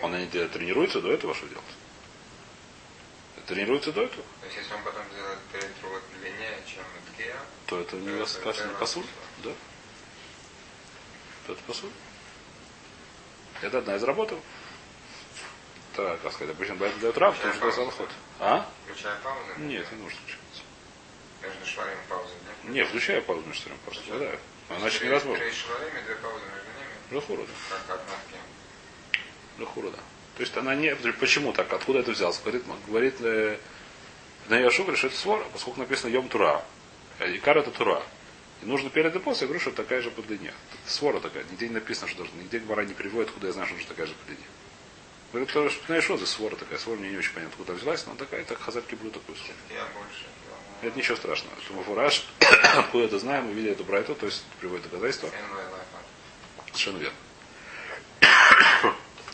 Он 0.01 0.17
не 0.17 0.27
тренируется 0.27 1.01
до 1.01 1.12
этого, 1.12 1.33
что 1.33 1.48
делать? 1.48 1.63
Тренируется 3.48 3.91
до 3.91 4.03
этого? 4.03 4.24
То 4.41 4.45
есть, 4.45 4.57
если 4.57 4.74
он 4.75 4.83
потом 4.83 5.01
сделает 5.12 5.39
тренировок 5.51 6.03
длиннее, 6.19 6.59
чем 6.67 6.83
Ткея, 7.12 7.36
то 7.65 7.79
это 7.79 7.95
не 7.95 8.25
сказано 8.27 8.74
пасуль? 8.75 9.05
Да. 9.43 9.50
То 11.48 11.53
это 11.53 11.63
пасуль. 11.63 11.89
Это 13.62 13.79
одна 13.79 13.95
из 13.95 14.03
работ. 14.03 14.33
Так, 15.95 16.21
как 16.21 16.31
сказать, 16.31 16.55
обычно 16.55 16.75
бывает 16.75 17.00
дает 17.00 17.17
раб, 17.17 17.36
потому 17.36 17.53
что 17.55 17.67
это 17.69 17.81
алхот. 17.81 18.09
А? 18.39 18.69
Включая 18.86 19.17
паузы? 19.21 19.53
Нет, 19.57 19.91
не 19.91 19.98
нужно. 19.98 20.19
Между 21.41 21.65
шварем 21.65 21.93
и 21.93 22.10
паузой, 22.10 22.36
да? 22.46 22.72
Не, 22.72 22.84
включая 22.86 23.22
паузу 23.22 23.46
между 23.46 23.62
шварем 23.63 23.77
и 23.77 23.86
паузой. 23.86 24.19
Да. 24.19 24.75
Иначе 24.77 25.05
невозможно. 25.05 25.43
Три 25.43 25.53
шварем 25.53 25.98
и 25.98 26.05
две 26.05 26.15
паузы 26.15 26.46
между 26.46 26.69
ними? 26.79 27.15
Лехура, 27.15 27.41
да. 27.41 27.53
Как 27.69 28.00
одна 28.00 28.13
в 28.15 28.31
кем? 28.31 28.41
Лехура, 29.60 29.89
да. 29.91 30.00
То 30.36 30.43
есть 30.43 30.55
она 30.58 30.75
не... 30.75 30.96
Почему 30.96 31.53
так? 31.53 31.72
Откуда 31.74 32.00
это 32.00 32.12
взялось? 32.12 32.39
Говорит, 32.39 32.63
говорит 32.88 33.15
э, 33.19 33.58
на 34.48 34.58
Яшу, 34.58 34.84
говорит, 34.84 35.00
что 35.00 35.08
это 35.08 35.17
свора, 35.17 35.43
поскольку 35.51 35.79
написано 35.79 36.12
Йом 36.12 36.29
Тура. 36.29 36.63
Икар 37.19 37.58
это 37.58 37.72
Тура. 37.72 38.01
И 38.62 38.65
нужно 38.65 38.89
перед 38.89 39.15
и 39.15 39.19
после, 39.19 39.46
я 39.46 39.48
говорю, 39.48 39.62
что 39.62 39.72
такая 39.72 40.01
же 40.01 40.12
по 40.12 40.22
длине. 40.22 40.53
Свора 40.86 41.19
такая. 41.19 41.43
Нигде 41.51 41.67
не 41.67 41.75
написано, 41.75 42.08
что 42.08 42.19
должна. 42.19 42.41
Нигде 42.41 42.60
Гмара 42.60 42.84
не 42.84 42.93
приводит, 42.93 43.31
куда 43.31 43.48
я 43.48 43.53
знаю, 43.53 43.67
что 43.67 43.75
нужно 43.75 43.89
такая 43.89 44.08
же 44.08 44.13
по 44.13 44.25
длине. 44.25 44.46
Говорит, 45.31 45.50
что 45.50 45.69
знаешь, 45.86 46.03
что 46.03 46.17
за 46.17 46.25
свора 46.25 46.55
такая? 46.55 46.79
Свора 46.79 47.00
мне 47.00 47.12
не 47.12 47.17
очень 47.17 47.34
понятно, 47.34 47.55
куда 47.55 47.74
взялась, 47.74 48.05
но 48.08 48.15
такая, 48.15 48.43
так 48.46 48.60
хазарки 48.60 48.96
блюд 48.96 49.13
такую 49.13 49.38
свору. 49.38 49.53
Я 49.69 49.86
больше. 49.93 50.25
Это 50.81 50.98
ничего 50.98 51.17
страшного. 51.17 51.53
Это 51.55 51.74
Мафураж, 51.74 52.25
откуда 52.77 53.05
это 53.05 53.19
знаем, 53.19 53.45
мы 53.45 53.53
видели 53.53 53.74
эту 53.74 53.83
брайту, 53.83 54.15
то 54.15 54.25
есть 54.25 54.43
приводит 54.59 54.83
доказательство. 54.86 55.29
Совершенно 56.67 56.98
верно. 56.98 57.17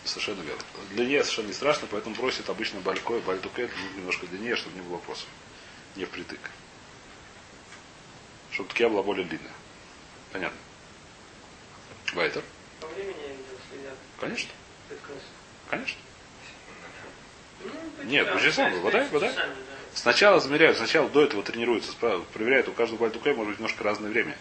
Совершенно 0.03 0.41
верно. 0.41 0.63
Длине 0.91 1.23
совершенно 1.23 1.47
не 1.47 1.53
страшно, 1.53 1.87
поэтому 1.89 2.15
просит 2.15 2.49
обычно 2.49 2.79
балькой, 2.79 3.19
бальдуке, 3.21 3.69
немножко 3.95 4.25
длиннее, 4.27 4.55
чтобы 4.55 4.75
не 4.75 4.81
было 4.81 4.93
вопросов. 4.93 5.27
Не 5.95 6.05
впритык. 6.05 6.39
Чтобы 8.51 8.69
ткия 8.69 8.89
была 8.89 9.03
более 9.03 9.25
длинная. 9.25 9.51
Понятно. 10.31 10.57
Вайтер? 12.13 12.43
По 12.79 12.87
времени. 12.87 13.37
Конечно. 14.19 14.49
Конечно. 15.69 15.97
Нет, 18.03 18.31
по 18.31 18.39
да, 18.39 18.69
вода, 18.81 19.07
вода. 19.11 19.31
Сначала 19.93 20.39
замеряют, 20.39 20.77
сначала 20.77 21.09
до 21.09 21.23
этого 21.23 21.41
тренируются, 21.41 21.93
проверяют, 22.33 22.67
у 22.67 22.73
каждого 22.73 22.99
бальдука 22.99 23.33
может 23.33 23.51
быть 23.51 23.59
немножко 23.59 23.83
разное 23.83 24.11
время. 24.11 24.37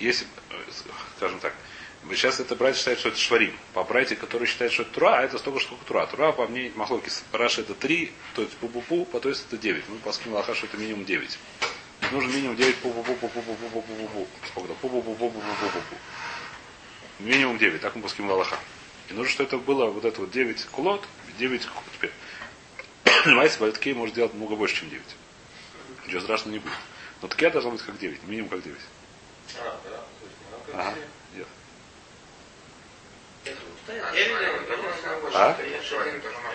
Если, 0.00 0.26
э, 0.50 0.54
скажем 1.16 1.38
так, 1.38 1.54
сейчас 2.10 2.40
это 2.40 2.56
брать 2.56 2.76
считает, 2.76 2.98
что 2.98 3.10
это 3.10 3.18
шварим. 3.18 3.54
По 3.74 3.84
брате, 3.84 4.16
который 4.16 4.46
считает, 4.46 4.72
что 4.72 4.82
это 4.82 4.92
тура, 4.92 5.18
а 5.18 5.22
это 5.22 5.38
столько, 5.38 5.60
сколько 5.60 5.84
тура. 5.84 6.06
Тура, 6.06 6.32
по 6.32 6.48
мне, 6.48 6.72
махлоки, 6.74 7.10
Раша 7.32 7.60
это 7.60 7.74
3, 7.74 8.12
то 8.34 8.42
есть 8.42 8.56
пу-пу-пу, 8.60 9.04
по 9.04 9.20
то 9.20 9.28
есть 9.28 9.46
это 9.46 9.56
9. 9.56 9.84
Мы 9.88 9.96
поскинули 9.98 10.38
лоха, 10.38 10.54
что 10.54 10.66
это 10.66 10.76
минимум 10.78 11.04
9. 11.04 11.38
Нужно 12.10 12.32
минимум 12.32 12.56
9 12.56 12.76
пу-пу-пу-пу-пу-пу-пу-пу-пу. 12.82 14.26
Сколько-то 14.48 14.74
пу-пу-пу-пу-пу-пу-пу-пу. 14.82 15.96
Минимум 17.20 17.58
9, 17.58 17.80
так 17.80 17.94
мы 17.94 18.02
поскинули 18.02 18.32
лоха. 18.32 18.58
И 19.10 19.12
нужно, 19.12 19.32
что 19.32 19.42
это 19.42 19.58
было 19.58 19.86
вот 19.86 20.04
это 20.04 20.20
вот 20.20 20.30
9 20.30 20.64
кулот, 20.66 21.04
9 21.38 21.68
теперь. 21.94 22.12
Понимаете, 23.24 23.58
бальткей 23.58 23.92
может 23.92 24.14
делать 24.14 24.34
много 24.34 24.54
больше, 24.54 24.76
чем 24.76 24.90
9. 24.90 25.02
Ничего 26.06 26.20
страшного 26.20 26.52
не 26.52 26.58
будет. 26.60 26.72
Но 27.20 27.28
такая 27.28 27.50
должна 27.50 27.72
быть 27.72 27.82
как 27.82 27.98
9, 27.98 28.22
минимум 28.24 28.48
как 28.48 28.62
9. 28.62 28.78
А, 29.58 29.80
да. 29.84 29.90
То 29.90 29.96
есть, 30.22 30.36
ну, 30.68 30.80
Ага. 30.80 30.94
Нет. 31.34 31.46
А? 35.34 35.56
Можно. 35.56 35.58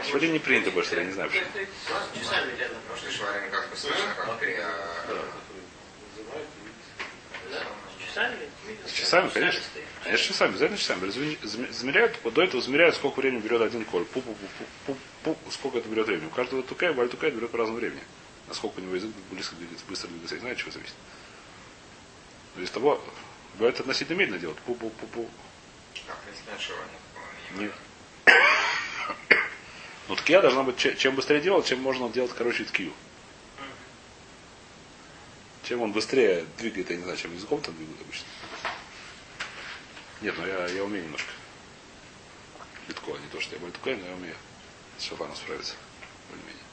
Шварим 0.10 0.34
не 0.34 0.40
принято 0.40 0.72
больше, 0.72 0.96
я 0.96 1.04
не 1.04 1.12
знаю 1.12 1.30
почему. 1.30 1.46
это 1.54 2.20
часами 2.20 3.50
как 3.52 3.70
бы 3.70 3.76
слышно, 3.76 4.14
как 4.16 4.40
при... 4.40 4.54
а, 4.54 5.26
Да? 7.52 7.60
С 7.60 8.08
часами? 8.08 8.50
С 8.88 8.91
часами, 8.91 9.29
конечно. 9.29 9.62
Конечно, 10.03 10.27
часами, 10.27 10.51
обязательно 10.51 10.77
часами. 10.77 11.10
Замеряют, 11.72 12.19
до 12.24 12.43
этого 12.43 12.62
замеряют, 12.62 12.95
сколько 12.95 13.19
времени 13.19 13.41
берет 13.41 13.62
один 13.62 13.86
коль. 13.86 14.05
Пу 14.05 14.19
-пу 14.19 14.36
-пу 14.36 14.48
-пу 14.88 14.98
-пу 15.24 15.31
-пу, 15.36 15.51
сколько 15.51 15.77
это 15.77 15.89
берет 15.89 16.07
времени. 16.07 16.27
У 16.27 16.29
каждого 16.29 16.63
тукая, 16.63 16.93
баль 16.93 17.10
тукая 17.10 17.31
берет 17.31 17.51
по 17.51 17.57
разному 17.57 17.79
времени. 17.79 18.01
Насколько 18.48 18.79
у 18.79 18.84
него 18.84 18.95
язык 18.95 19.12
близко 19.31 19.55
двигается, 19.55 19.86
быстро 19.88 20.07
двигается, 20.07 20.36
я 20.36 20.39
не 20.39 20.41
знаю, 20.41 20.55
чего 20.55 20.72
зависит. 20.72 20.93
Но 22.55 22.62
из 22.63 22.69
того, 22.69 23.03
бывает 23.55 23.79
относительно 23.79 24.17
медленно 24.17 24.39
делать. 24.39 24.57
Пу 24.60 24.74
-пу 24.74 24.91
-пу 24.91 25.10
-пу. 25.13 25.29
Нет. 27.57 27.74
Но 30.07 30.15
ткия 30.15 30.41
должна 30.41 30.63
быть, 30.63 30.77
че- 30.77 30.95
чем 30.95 31.15
быстрее 31.15 31.41
делать, 31.41 31.65
чем 31.65 31.81
можно 31.81 32.10
делать, 32.10 32.31
короче, 32.38 32.63
ткию. 32.63 32.93
Чем 35.63 35.81
он 35.81 35.91
быстрее 35.93 36.45
двигает, 36.60 36.91
я 36.91 36.98
не 36.98 37.03
знаю, 37.03 37.17
чем 37.17 37.34
языком 37.34 37.60
там 37.60 37.75
двигает 37.75 38.00
обычно. 38.01 38.25
Нет, 40.25 40.34
но 40.39 40.48
я, 40.48 40.65
я 40.70 40.84
умею 40.84 41.03
немножко. 41.03 41.29
Легко, 42.88 43.12
не 43.12 43.27
то, 43.32 43.39
что 43.39 43.53
я 43.53 43.62
бальтукай, 43.62 43.96
но 43.96 44.08
я 44.08 44.13
умею 44.15 44.34
с 44.98 45.03
шафаном 45.03 45.36
справиться. 45.36 45.75
Более-менее. 46.32 46.63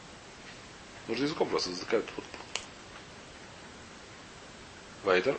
Нужно 1.07 1.25
языком 1.25 1.51
просто 1.51 1.69
затыкают. 1.69 2.07
Вот. 2.17 2.25
Вайтер. 5.05 5.37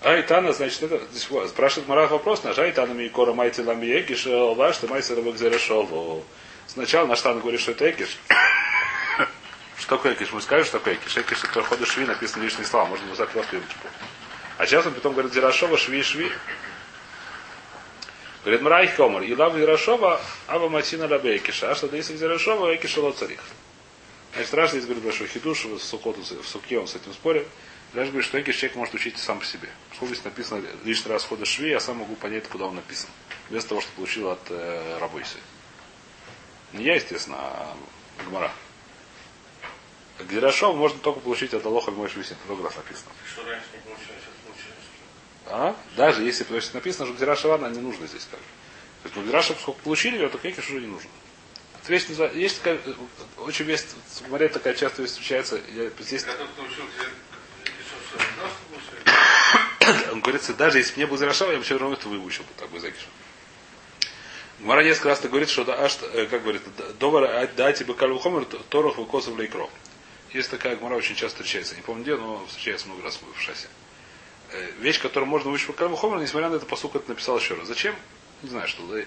Айтана, 0.00 0.54
значит, 0.54 0.82
это 0.84 1.04
здесь 1.10 1.24
спрашивает 1.50 1.86
Марат 1.88 2.10
вопрос 2.10 2.42
наш. 2.42 2.56
Айтана 2.56 2.92
ми 2.92 3.06
кора 3.10 3.34
майти 3.34 3.60
лами 3.60 3.84
егиш, 3.84 4.24
ваш 4.24 4.78
ты 4.78 4.88
майся 4.88 5.14
рабок 5.14 5.36
зарешову. 5.36 6.24
Сначала 6.66 7.06
наш 7.06 7.20
Тан 7.20 7.40
говорит, 7.40 7.60
что 7.60 7.72
это 7.72 7.90
эгиш. 7.90 8.16
Что 9.78 9.98
такое 9.98 10.14
экиш? 10.14 10.32
Мы 10.32 10.40
скажем, 10.40 10.64
что 10.64 10.78
такое 10.78 10.94
экиш. 10.94 11.18
Экиш 11.18 11.44
это 11.44 11.62
хода 11.62 11.84
шви, 11.84 12.06
написано 12.06 12.44
лишние 12.44 12.66
слова. 12.66 12.86
Можно 12.86 13.04
его 13.04 13.26
просто 13.26 13.60
А 14.56 14.66
сейчас 14.66 14.86
он 14.86 14.94
потом 14.94 15.12
говорит 15.12 15.34
Зирашова, 15.34 15.76
шви, 15.76 16.02
шви. 16.02 16.32
Говорит, 18.46 18.62
Мрайх 18.62 18.94
Комар, 18.94 19.24
и 19.24 19.34
лав 19.34 19.56
Зирашова, 19.56 20.20
аба 20.46 20.68
матина 20.68 21.08
рабе 21.08 21.36
экиша. 21.36 21.72
А 21.72 21.74
что 21.74 21.88
если 21.88 22.16
Зирашова, 22.16 22.76
экиша 22.76 23.00
ло 23.00 23.10
царих. 23.10 23.40
Значит, 24.34 24.54
Раш 24.54 24.70
здесь 24.70 24.84
говорит 24.84 25.02
большой 25.02 25.26
хидуш, 25.26 25.64
в 25.64 25.80
Сукоту, 25.80 26.20
в 26.20 26.46
Суке 26.46 26.78
он 26.78 26.86
с 26.86 26.94
этим 26.94 27.12
спорит. 27.12 27.48
Раш 27.92 28.06
говорит, 28.06 28.24
что 28.24 28.40
экиш 28.40 28.54
человек 28.54 28.76
может 28.76 28.94
учить 28.94 29.18
сам 29.18 29.40
по 29.40 29.44
себе. 29.44 29.68
Сколько 29.96 30.14
здесь 30.14 30.24
написано 30.24 30.62
лишний 30.84 31.10
раз 31.10 31.24
хода 31.24 31.44
шви, 31.44 31.70
я 31.70 31.80
сам 31.80 31.96
могу 31.96 32.14
понять, 32.14 32.46
куда 32.46 32.66
он 32.66 32.76
написан. 32.76 33.10
Без 33.50 33.64
того, 33.64 33.80
что 33.80 33.90
получил 33.96 34.30
от 34.30 34.38
э, 34.50 34.98
рабойсы. 35.00 35.38
Не 36.72 36.84
я, 36.84 36.94
естественно, 36.94 37.38
а 37.40 37.76
Гмара. 38.28 38.52
Гдирашов 40.20 40.76
можно 40.76 41.00
только 41.00 41.18
получить 41.18 41.52
от 41.52 41.66
Алоха 41.66 41.90
Мой 41.90 42.08
Швисин. 42.08 42.36
Много 42.46 42.62
раз 42.62 42.76
написано. 42.76 43.10
Что 43.28 43.42
раньше 43.42 43.66
не 43.72 43.80
получилось. 43.80 44.15
А? 45.48 45.76
Даже 45.96 46.22
если 46.22 46.44
то 46.44 46.54
есть 46.56 46.74
написано, 46.74 47.06
что 47.06 47.14
Гдираша 47.14 47.48
ладно, 47.48 47.68
не 47.68 47.80
нужно 47.80 48.06
здесь 48.06 48.26
как. 48.30 48.40
То 48.40 48.44
есть, 49.04 49.16
ну, 49.16 49.22
Гдираша, 49.22 49.54
поскольку 49.54 49.80
получили 49.82 50.16
ее, 50.16 50.28
то 50.28 50.36
кейкиш 50.38 50.68
уже 50.68 50.80
не 50.80 50.88
нужно. 50.88 51.08
Эта 51.82 51.92
Вещь 51.92 52.06
называ- 52.08 52.34
есть 52.34 52.58
такая, 52.58 52.80
э, 52.84 52.94
очень 53.38 53.64
вещь, 53.64 53.82
Гмаре 54.26 54.48
такая 54.48 54.74
часто 54.74 55.02
вещь 55.02 55.12
встречается, 55.12 55.60
я, 55.74 55.88
здесь, 56.00 56.26
он 60.12 60.20
говорится, 60.20 60.52
даже 60.54 60.78
если 60.78 60.94
бы 60.94 61.00
не 61.00 61.06
был 61.06 61.16
Гдирашава, 61.16 61.52
я 61.52 61.58
бы 61.58 61.64
все 61.64 61.78
равно 61.78 61.94
это 61.94 62.08
выучил 62.08 62.42
бы, 62.42 62.50
так 62.56 62.68
бы 62.70 62.80
закиш. 62.80 63.06
Гмара 64.58 64.82
несколько 64.82 65.10
раз 65.10 65.20
говорит, 65.20 65.50
что, 65.50 65.64
да, 65.64 65.74
а 65.74 65.88
э, 66.14 66.26
как 66.26 66.42
говорит, 66.42 66.62
довар 66.98 67.48
дайте 67.56 67.84
бы 67.84 67.94
кальвухомер, 67.94 68.46
торох 68.68 68.96
выкосов 68.96 69.36
лейкро. 69.36 69.68
Есть 70.32 70.50
такая 70.50 70.76
гмара 70.76 70.96
очень 70.96 71.14
часто 71.14 71.38
встречается. 71.38 71.76
Не 71.76 71.82
помню 71.82 72.02
где, 72.02 72.16
но 72.16 72.44
встречается 72.46 72.88
много 72.88 73.02
раз 73.02 73.20
в 73.20 73.40
шасе. 73.40 73.68
Э, 74.52 74.70
Вещь, 74.78 75.00
которую 75.00 75.28
можно 75.28 75.50
выучить 75.50 75.66
по 75.66 75.72
кальвухомеру, 75.72 76.20
несмотря 76.20 76.48
на 76.50 76.56
это, 76.56 76.66
посук 76.66 76.96
это 76.96 77.08
написал 77.08 77.38
еще 77.38 77.54
раз. 77.54 77.66
Зачем? 77.66 77.94
Не 78.42 78.50
знаю, 78.50 78.68
что. 78.68 78.96
э, 78.96 79.06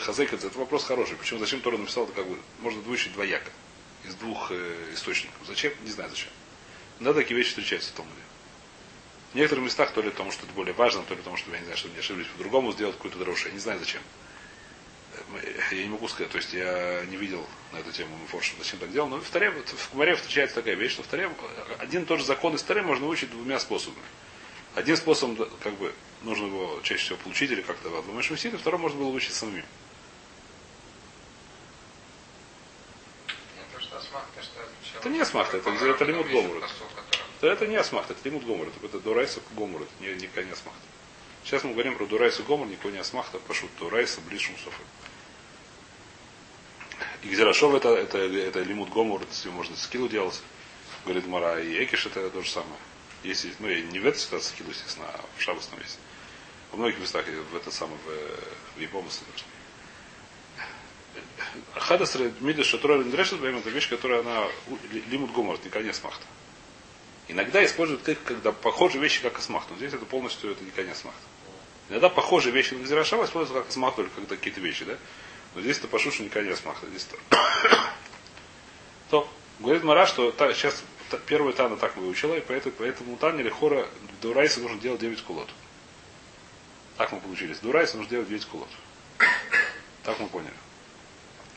Хазек, 0.00 0.32
это 0.32 0.48
вопрос 0.58 0.84
хороший. 0.84 1.16
Почему 1.16 1.38
зачем 1.38 1.60
Тора 1.60 1.78
написал, 1.78 2.04
это 2.04 2.12
как 2.12 2.26
бы 2.26 2.36
можно 2.60 2.80
выучить 2.82 3.12
двояко 3.12 3.50
из 4.04 4.14
двух 4.16 4.50
э, 4.50 4.90
источников. 4.92 5.36
Зачем? 5.46 5.72
Не 5.84 5.90
знаю 5.90 6.10
зачем. 6.10 6.30
Но 7.00 7.12
такие 7.14 7.36
вещи 7.36 7.50
встречаются 7.50 7.90
в 7.92 7.96
том 7.96 8.06
деле. 8.06 8.20
В 9.32 9.34
некоторых 9.36 9.64
местах, 9.64 9.92
то 9.92 10.02
ли 10.02 10.10
потому, 10.10 10.32
что 10.32 10.44
это 10.44 10.54
более 10.54 10.74
важно, 10.74 11.02
то 11.02 11.14
ли 11.14 11.18
потому, 11.18 11.36
что 11.36 11.50
я 11.50 11.58
не 11.58 11.64
знаю, 11.64 11.78
что 11.78 11.88
мне 11.88 11.98
ошиблись 11.98 12.26
по-другому 12.28 12.72
сделать 12.72 12.96
какую-то 12.96 13.18
дорожку. 13.18 13.48
Я 13.48 13.54
не 13.54 13.60
знаю 13.60 13.78
зачем. 13.78 14.02
Я 15.72 15.82
не 15.82 15.88
могу 15.88 16.08
сказать, 16.08 16.30
то 16.30 16.38
есть 16.38 16.52
я 16.52 17.04
не 17.06 17.16
видел 17.16 17.44
на 17.72 17.78
эту 17.78 17.90
тему 17.90 18.16
Мефорша, 18.22 18.54
зачем 18.58 18.78
так 18.78 18.92
делал. 18.92 19.08
Но 19.08 19.18
в 19.18 19.28
Таре, 19.30 19.50
в 19.50 19.88
Кумаре 19.88 20.14
встречается 20.14 20.56
такая 20.56 20.74
вещь, 20.74 20.92
что 20.92 21.02
в 21.02 21.06
Таре 21.06 21.30
один 21.78 22.02
и 22.02 22.06
тот 22.06 22.18
же 22.18 22.24
закон 22.24 22.54
из 22.54 22.62
Таре 22.62 22.82
можно 22.82 23.06
выучить 23.06 23.30
двумя 23.30 23.58
способами. 23.58 24.04
Один 24.76 24.94
способ, 24.98 25.30
как 25.62 25.72
бы, 25.78 25.94
нужно 26.20 26.46
его 26.48 26.78
чаще 26.82 27.02
всего 27.02 27.16
получить 27.16 27.50
или 27.50 27.62
как-то 27.62 27.88
в 27.88 27.96
одном 27.96 28.22
Сиде, 28.22 28.58
второй 28.58 28.78
можно 28.78 28.98
было 29.00 29.10
выучить 29.10 29.32
самим. 29.32 29.64
Это 35.00 35.08
не 35.08 35.20
асмахта, 35.20 35.56
это- 35.56 35.70
это 35.70 36.04
лимут 36.04 36.26
гомор. 36.28 36.62
Да 37.40 37.52
это 37.52 37.66
не 37.66 37.76
асмахта, 37.76 38.12
это 38.12 38.28
лимут 38.28 38.44
гомор, 38.44 38.68
это, 38.68 38.84
это 38.84 39.00
дурайса 39.00 39.40
гомор, 39.52 39.80
это 39.80 39.92
не, 40.00 40.14
никакая 40.14 40.44
не 40.44 40.52
асмахта. 40.52 40.82
Сейчас 41.42 41.64
мы 41.64 41.72
говорим 41.72 41.96
про 41.96 42.04
дурайса 42.04 42.42
гомор, 42.42 42.66
никакой 42.66 42.92
не 42.92 42.98
асмахта, 42.98 43.38
пошут 43.38 43.70
дурайса, 43.78 44.20
близ 44.28 44.42
шумсофы. 44.42 44.82
И 47.22 47.28
Гзирашов 47.28 47.74
это, 47.74 47.94
это, 47.94 48.18
это 48.18 48.60
лимут 48.60 48.90
гомор, 48.90 49.22
с 49.30 49.42
ним 49.46 49.54
можно 49.54 49.74
скиллу 49.74 50.08
делать. 50.08 50.42
Говорит 51.06 51.26
Мара, 51.26 51.60
и 51.60 51.82
Экиш 51.82 52.04
это 52.04 52.28
то 52.28 52.42
же 52.42 52.50
самое. 52.50 52.78
Если, 53.26 53.52
ну, 53.58 53.68
я 53.68 53.82
не 53.82 53.98
в 53.98 54.06
этой 54.06 54.18
ситуации 54.18 54.50
скиллу, 54.50 54.70
естественно, 54.70 55.06
а 55.12 55.24
в 55.36 55.42
шабасном 55.42 55.80
месте. 55.80 55.98
Во 56.70 56.78
многих 56.78 57.00
местах, 57.00 57.26
в 57.26 57.56
это 57.56 57.72
самое, 57.72 57.98
в, 57.98 58.78
в 58.78 58.80
даже. 59.02 59.44
Хадас 61.74 62.16
Мидиш 62.40 62.66
Шатура 62.66 62.98
Линдрешет 62.98 63.42
это 63.42 63.70
вещь, 63.70 63.88
которая 63.88 64.20
она 64.20 64.46
лимут 65.10 65.32
гомор, 65.32 65.58
не 65.64 65.70
конец 65.70 66.00
махта. 66.04 66.24
Иногда 67.26 67.64
используют 67.64 68.02
как, 68.02 68.22
когда 68.22 68.52
похожие 68.52 69.00
вещи 69.00 69.20
как 69.20 69.38
асмахт. 69.38 69.68
Но 69.70 69.76
здесь 69.76 69.92
это 69.92 70.06
полностью 70.06 70.52
это 70.52 70.62
не 70.62 70.70
конец 70.70 71.02
махта. 71.02 71.20
Иногда 71.88 72.08
похожие 72.08 72.52
вещи 72.52 72.74
на 72.74 72.84
Гзирашава 72.84 73.24
используют 73.24 73.62
как 73.62 73.70
асмахт, 73.70 73.96
только 73.96 74.14
когда 74.14 74.36
какие-то 74.36 74.60
вещи, 74.60 74.84
да? 74.84 74.96
Но 75.54 75.62
здесь 75.62 75.78
это 75.78 75.88
пошуша 75.88 76.22
не 76.22 76.28
конец 76.28 76.62
махта. 76.64 76.86
Здесь 76.86 77.04
то. 77.04 77.16
то. 79.10 79.28
Говорит 79.58 79.82
Мара, 79.82 80.06
что 80.06 80.30
та, 80.30 80.52
сейчас 80.54 80.84
первая 81.26 81.52
Тана 81.52 81.76
так 81.76 81.96
выучила, 81.96 82.34
и 82.34 82.40
поэтому, 82.40 82.74
поэтому 82.78 83.16
Тане 83.16 83.42
или 83.42 83.48
Хора 83.48 83.88
до 84.22 84.32
Райса 84.32 84.60
нужно 84.60 84.78
делать 84.78 85.00
9 85.00 85.22
кулот. 85.22 85.48
Так 86.96 87.12
мы 87.12 87.20
получились. 87.20 87.58
До 87.58 87.72
Райса 87.72 87.96
нужно 87.96 88.10
делать 88.10 88.28
9 88.28 88.44
кулот. 88.46 88.68
Так 90.02 90.18
мы 90.20 90.28
поняли. 90.28 90.54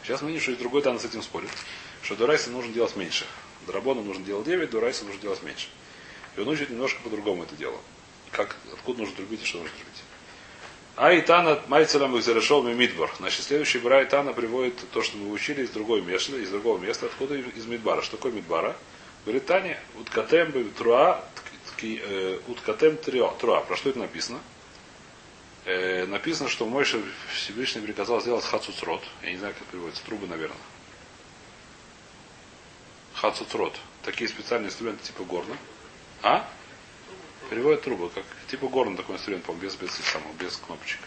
Сейчас 0.03 0.21
мы 0.21 0.29
видим, 0.29 0.41
что 0.41 0.51
и 0.51 0.55
другой 0.55 0.81
Тан 0.81 0.99
с 0.99 1.05
этим 1.05 1.21
спорит, 1.21 1.49
что 2.01 2.15
до 2.15 2.25
Райса 2.27 2.49
нужно 2.49 2.73
делать 2.73 2.95
меньше. 2.95 3.25
Драбону 3.67 4.01
нужно 4.01 4.23
делать 4.25 4.45
9, 4.45 4.69
до 4.69 4.79
Райса 4.79 5.05
нужно 5.05 5.21
делать 5.21 5.43
меньше. 5.43 5.67
И 6.35 6.41
он 6.41 6.47
учит 6.47 6.69
немножко 6.69 6.99
по-другому 7.03 7.43
это 7.43 7.55
дело. 7.55 7.77
Как, 8.31 8.55
откуда 8.73 8.99
нужно 8.99 9.15
трубить 9.15 9.43
и 9.43 9.45
что 9.45 9.59
нужно 9.59 9.75
трубить. 9.75 10.03
А 10.95 11.13
и 11.13 11.21
Тана 11.21 11.61
Майцелам 11.67 12.15
их 12.17 12.23
зарешил 12.23 12.61
Мидбар. 12.61 13.09
Значит, 13.19 13.43
следующий 13.43 13.79
Бра 13.79 14.01
и 14.01 14.05
Тана 14.05 14.33
приводит 14.33 14.75
то, 14.91 15.01
что 15.01 15.17
мы 15.17 15.31
учили 15.31 15.63
из 15.63 15.69
другого 15.69 16.01
места, 16.01 16.35
из 16.35 16.49
другого 16.49 16.77
места, 16.77 17.05
откуда 17.05 17.35
из 17.35 17.65
Мидбара. 17.65 18.01
Что 18.01 18.17
такое 18.17 18.33
Мидбара? 18.33 18.75
Говорит 19.25 19.45
Таня, 19.45 19.79
уткатем 19.95 20.71
труа, 20.71 21.23
э, 21.81 22.39
уткатем 22.47 22.97
труа. 22.97 23.61
Про 23.61 23.75
что 23.75 23.89
это 23.89 23.99
написано? 23.99 24.39
Э, 25.65 26.05
написано, 26.05 26.49
что 26.49 26.65
Мойша 26.65 27.01
Всевышний 27.33 27.81
приказал 27.81 28.21
сделать 28.21 28.45
хацуцрот. 28.45 29.03
Я 29.21 29.31
не 29.31 29.37
знаю, 29.37 29.53
как 29.53 29.67
переводится. 29.67 30.03
Трубы, 30.05 30.25
наверное. 30.27 30.57
Хацуцрот. 33.13 33.77
Такие 34.03 34.29
специальные 34.29 34.69
инструменты 34.69 35.05
типа 35.05 35.23
горна. 35.23 35.57
А? 36.23 36.49
Переводят 37.49 37.81
трубы, 37.81 38.09
как 38.09 38.23
типа 38.49 38.67
горн 38.67 38.95
такой 38.95 39.15
инструмент, 39.15 39.43
по 39.43 39.51
без, 39.51 39.75
без, 39.75 39.91
самого, 39.91 40.31
без 40.39 40.55
кнопочек. 40.55 40.99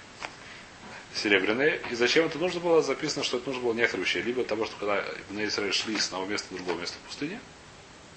Серебряные. 1.15 1.81
И 1.91 1.95
зачем 1.95 2.27
это 2.27 2.39
нужно 2.39 2.61
было? 2.61 2.83
Записано, 2.83 3.25
что 3.25 3.39
это 3.39 3.49
нужно 3.49 3.65
было 3.65 3.73
вещи. 3.73 4.19
Либо 4.19 4.45
того, 4.45 4.67
что 4.67 4.77
когда 4.77 5.05
на 5.31 5.45
Израиль 5.45 5.73
шли 5.73 5.99
с 5.99 6.07
одного 6.07 6.27
места 6.27 6.53
в 6.53 6.57
другого 6.57 6.81
места 6.81 6.97
в 7.03 7.09
пустыне, 7.09 7.41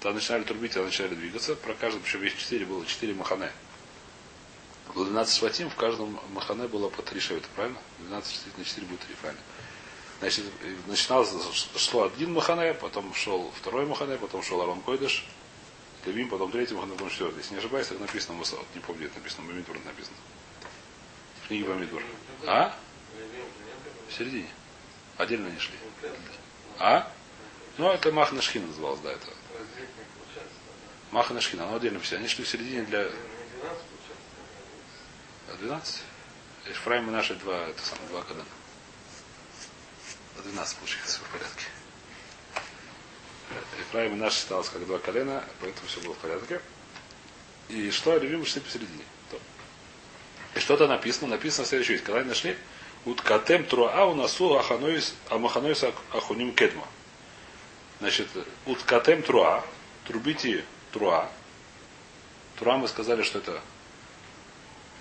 тогда 0.06 0.20
начинали 0.20 0.44
трубить, 0.44 0.72
тогда 0.72 0.86
начинали 0.86 1.16
двигаться. 1.16 1.56
Про 1.56 1.74
каждый, 1.74 2.00
причем 2.00 2.20
вещь 2.20 2.36
4 2.36 2.64
было 2.64 2.86
4 2.86 3.12
махане. 3.14 3.50
Было 4.94 5.04
12 5.04 5.36
шватим, 5.36 5.68
в 5.68 5.74
каждом 5.74 6.20
махане 6.32 6.68
было 6.68 6.88
по 6.88 7.02
3 7.02 7.18
шевета, 7.18 7.48
правильно? 7.56 7.76
12 7.98 8.56
на 8.56 8.64
4 8.64 8.86
будет 8.86 9.00
3, 9.00 9.14
правильно? 9.16 9.42
Значит, 10.20 10.44
начиналось, 10.86 11.30
шло 11.76 12.04
один 12.04 12.34
махане, 12.34 12.74
потом 12.74 13.12
шел 13.14 13.50
второй 13.56 13.84
махане, 13.84 14.16
потом 14.16 14.44
шел 14.44 14.62
Арон 14.62 14.80
Койдыш, 14.80 15.26
Левим, 16.04 16.28
потом 16.28 16.52
третий 16.52 16.74
махане, 16.74 16.92
потом 16.92 17.10
четвертый. 17.10 17.38
Если 17.38 17.54
не 17.54 17.58
ошибаюсь, 17.58 17.88
так 17.88 17.98
написано, 17.98 18.34
в 18.34 18.38
Мусаот, 18.38 18.66
не 18.76 18.80
помню, 18.80 19.00
где 19.00 19.06
это 19.08 19.18
написано, 19.18 19.48
Бамидбур 19.48 19.76
написано. 19.84 20.16
В 21.42 21.48
книге 21.48 21.64
Бамидбур. 21.64 22.02
А? 22.46 22.78
В 24.08 24.12
середине. 24.12 24.48
Отдельно 25.16 25.48
не 25.48 25.58
шли. 25.58 25.74
А? 26.78 27.12
Ну, 27.76 27.90
это 27.90 28.12
Махна 28.12 28.40
Шхина 28.40 28.68
называлось, 28.68 29.00
да, 29.00 29.10
это. 29.10 29.26
Махна 31.10 31.40
Шхина, 31.40 31.64
оно 31.64 31.76
отдельно 31.76 32.00
все. 32.00 32.16
Они 32.16 32.28
шли 32.28 32.44
в 32.44 32.48
середине 32.48 32.82
для... 32.82 33.08
А 35.48 35.56
12? 35.58 36.02
Ефраим 36.68 37.08
и 37.08 37.12
наши 37.12 37.34
два, 37.34 37.68
это 37.68 37.82
самое, 37.82 38.08
два 38.08 38.22
кадана. 38.22 38.44
12 40.42 40.78
получается, 40.78 41.12
все 41.12 41.24
в 41.24 41.28
порядке. 41.30 41.64
Ефраим 43.78 44.14
и 44.14 44.16
наш 44.16 44.34
считалось 44.34 44.68
как 44.68 44.84
два 44.86 44.98
колена, 44.98 45.44
поэтому 45.60 45.86
все 45.86 46.00
было 46.00 46.14
в 46.14 46.18
порядке. 46.18 46.60
И 47.68 47.90
что, 47.90 48.16
Ревим 48.16 48.44
шли 48.44 48.60
посередине. 48.60 49.04
То. 49.30 49.40
И 50.54 50.60
что-то 50.60 50.88
написано, 50.88 51.28
написано 51.28 51.66
следующее. 51.66 51.98
Когда 51.98 52.20
они 52.20 52.28
нашли, 52.28 52.56
Уткатем 53.06 53.64
труа 53.64 54.04
у 54.06 54.16
насу 54.16 54.58
аханойс 54.58 55.14
амаханойс 55.30 55.84
ахуним 56.12 56.52
кедма. 56.52 56.84
Значит, 58.00 58.26
уткатем 58.66 59.22
труа, 59.22 59.64
трубите 60.08 60.64
труа. 60.96 61.28
Труа 62.58 62.78
мы 62.78 62.88
сказали, 62.88 63.22
что 63.22 63.38
это 63.38 63.60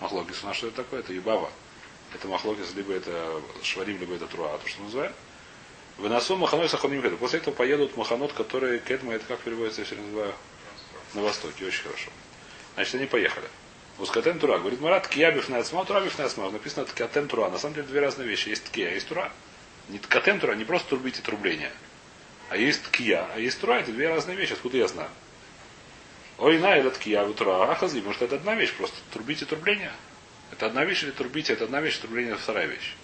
махлокис. 0.02 0.44
У 0.44 0.48
нас 0.48 0.58
что 0.58 0.68
это 0.68 0.78
такое? 0.78 1.00
Это 1.00 1.14
ебава. 1.14 1.50
Это 2.14 2.28
махлокис, 2.28 2.74
либо 2.76 2.94
это 2.94 3.42
шварим, 3.64 4.00
либо 4.00 4.16
это 4.16 4.28
труа, 4.28 4.58
то, 4.58 4.68
что 4.68 4.80
мы 4.80 4.86
называем. 4.86 5.14
Выносу 5.98 6.36
маханой 6.36 6.68
сахуним 6.68 7.02
кедма. 7.02 7.18
После 7.18 7.40
этого 7.40 7.54
поедут 7.54 7.96
маханот, 7.96 8.34
которые 8.34 8.80
кедма, 8.80 9.14
это 9.14 9.26
как 9.26 9.40
переводится, 9.40 9.82
я 9.82 9.86
все 9.86 9.96
называю, 9.96 10.34
на 11.14 11.22
востоке. 11.22 11.66
Очень 11.66 11.84
хорошо. 11.84 12.10
Значит, 12.76 12.96
они 12.96 13.06
поехали. 13.06 13.48
Ускатем 13.98 14.40
тура. 14.40 14.58
Говорит 14.58 14.82
Марат, 14.82 15.04
ткия 15.04 15.32
бифнецма, 15.32 15.86
тура 15.86 16.02
бифнецма. 16.02 16.52
Написано 16.52 16.86
ткатем 16.86 17.30
тура. 17.30 17.50
На 17.50 17.58
самом 17.58 17.76
деле 17.76 17.88
две 17.88 18.02
разные 18.02 18.28
вещи. 18.28 18.50
Есть 18.50 18.66
ткия, 18.66 18.92
есть 18.92 19.08
тура. 19.08 19.32
Не 19.88 20.00
ткатем 20.00 20.42
тура, 20.42 20.52
не 20.54 20.66
просто 20.66 20.90
трубите 20.90 21.22
трубление. 21.22 21.72
А 22.50 22.58
есть 22.58 22.84
ткия, 22.84 23.26
а 23.34 23.40
есть 23.40 23.62
тура. 23.62 23.76
Это 23.76 23.94
две 23.94 24.10
разные 24.10 24.36
вещи. 24.36 24.52
Откуда 24.52 24.76
я 24.76 24.90
знаю? 24.90 25.10
Ой, 26.38 26.58
на, 26.60 26.76
это 26.76 26.92
ткия, 26.92 27.24
вы 27.24 27.34
тура. 27.34 27.72
Ахази, 27.72 28.02
может 28.02 28.22
это 28.22 28.36
одна 28.36 28.56
вещь. 28.56 28.74
Просто 28.74 28.96
трубите 29.14 29.46
трубление. 29.46 29.92
Это 30.52 30.68
одна 30.68 30.84
вещь 30.84 31.04
или 31.04 31.12
трубите, 31.12 31.54
это 31.54 31.66
одна 31.66 31.82
вещь, 31.82 31.98
трубление 31.98 32.36
вторая 32.36 32.68
вещь. 32.68 32.96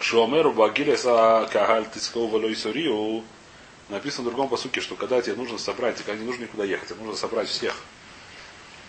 Шуамеру 0.00 0.52
Багилеса 0.52 1.48
Кагаль 1.52 1.88
Тискова 1.90 2.36
Лойсориу 2.36 3.24
написано 3.88 4.22
в 4.22 4.26
другом 4.26 4.48
посуке, 4.48 4.80
что 4.80 4.96
когда 4.96 5.22
тебе 5.22 5.36
нужно 5.36 5.58
собрать, 5.58 5.96
когда 5.98 6.16
не 6.16 6.26
нужно 6.26 6.42
никуда 6.42 6.64
ехать, 6.64 6.88
тебе 6.88 7.00
нужно 7.00 7.16
собрать 7.16 7.48
всех 7.48 7.74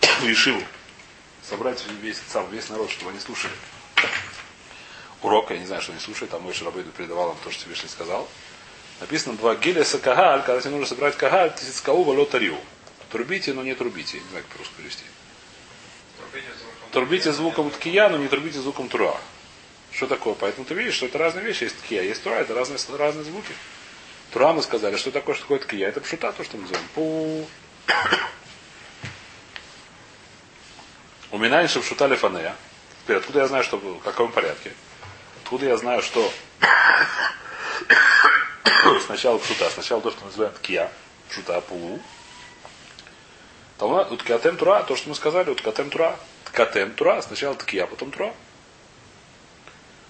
в 0.00 0.24
Ешиву, 0.26 0.62
собрать 1.42 1.84
весь, 2.02 2.20
сам, 2.28 2.50
весь 2.50 2.68
народ, 2.68 2.90
чтобы 2.90 3.10
они 3.12 3.20
слушали 3.20 3.52
урок, 5.22 5.50
я 5.50 5.58
не 5.58 5.66
знаю, 5.66 5.82
что 5.82 5.92
они 5.92 6.00
слушают, 6.00 6.30
там 6.30 6.42
мой 6.42 6.52
Шарабейду 6.52 6.90
передавал 6.92 7.32
им 7.32 7.36
то, 7.42 7.50
что 7.50 7.60
Всевышний 7.60 7.88
сказал. 7.88 8.28
Написано 9.00 9.36
два 9.36 9.54
гилеса 9.56 9.98
кагаль, 9.98 10.42
когда 10.42 10.60
тебе 10.60 10.70
нужно 10.70 10.86
собрать 10.86 11.16
кагаль, 11.16 11.54
тисицкаува 11.54 12.12
лотариу. 12.12 12.58
Трубите, 13.10 13.52
но 13.52 13.62
не 13.62 13.74
трубите. 13.74 14.18
Не 14.18 14.28
знаю, 14.30 14.44
как 14.44 14.52
по-русски 14.54 14.74
перевести. 14.76 15.04
Трубите 16.92 17.32
звуком 17.32 17.70
ткия, 17.70 18.08
но 18.08 18.16
не 18.16 18.28
трубите 18.28 18.58
звуком 18.58 18.88
тура. 18.88 19.14
Что 19.92 20.06
такое? 20.06 20.34
Поэтому 20.34 20.64
ты 20.64 20.74
видишь, 20.74 20.94
что 20.94 21.06
это 21.06 21.18
разные 21.18 21.44
вещи. 21.44 21.64
Есть 21.64 21.78
ткия, 21.78 22.02
есть 22.02 22.22
тура, 22.22 22.34
это 22.34 22.54
разные, 22.54 22.78
разные 22.96 23.24
звуки. 23.24 23.52
Тура 24.32 24.52
мы 24.52 24.62
сказали, 24.62 24.96
что 24.96 25.10
такое, 25.10 25.34
что 25.34 25.44
такое 25.44 25.58
ткия. 25.58 25.88
Это 25.88 26.00
пшута, 26.00 26.32
то, 26.32 26.42
что 26.42 26.56
мы 26.56 26.62
называем. 26.62 26.86
Пу. 26.94 27.46
У 31.30 31.38
меня 31.38 31.60
еще 31.60 31.80
пшута 31.80 32.06
лефанея. 32.06 32.56
Теперь, 33.04 33.18
откуда 33.18 33.40
я 33.40 33.46
знаю, 33.46 33.62
что 33.62 33.76
в 33.76 34.00
каком 34.00 34.32
порядке? 34.32 34.72
Откуда 35.42 35.66
я 35.66 35.76
знаю, 35.76 36.02
что 36.02 36.32
сначала 39.04 39.38
пшута, 39.38 39.70
сначала 39.70 40.00
то, 40.00 40.10
что 40.10 40.20
мы 40.22 40.26
называем 40.26 40.54
ткия, 40.54 40.90
пшута, 41.28 41.60
пу. 41.60 42.00
Там 43.78 43.92
уткатем 43.92 44.56
тура, 44.56 44.82
то, 44.82 44.96
что 44.96 45.08
мы 45.08 45.14
сказали, 45.14 45.50
уткатем 45.50 45.90
тура. 45.90 46.16
Ткатем 46.46 46.92
тура, 46.92 47.20
сначала 47.20 47.54
ткия, 47.54 47.86
потом 47.86 48.10
тура. 48.10 48.32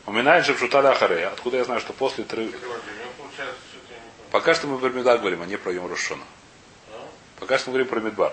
Уминает 0.06 0.46
же 0.46 0.54
Пшуталя 0.54 0.94
Харея. 0.94 1.30
Откуда 1.30 1.56
я 1.56 1.64
знаю, 1.64 1.80
что 1.80 1.92
после 1.92 2.22
тры... 2.22 2.46
Переводи. 2.46 2.68
У 2.68 2.68
него 2.68 3.10
получается, 3.18 3.56
что-то 3.72 3.92
я 3.92 3.98
не 3.98 4.10
понял. 4.10 4.30
Пока 4.30 4.54
что 4.54 4.66
мы 4.68 4.78
про 4.78 4.88
Медбар 4.90 5.18
говорим, 5.18 5.42
а 5.42 5.46
не 5.46 5.56
про 5.56 5.72
Йом. 5.72 5.90
А? 5.90 7.08
Пока 7.40 7.58
что 7.58 7.70
мы 7.70 7.72
говорим 7.72 7.88
про 7.88 8.00
Медбар. 8.00 8.32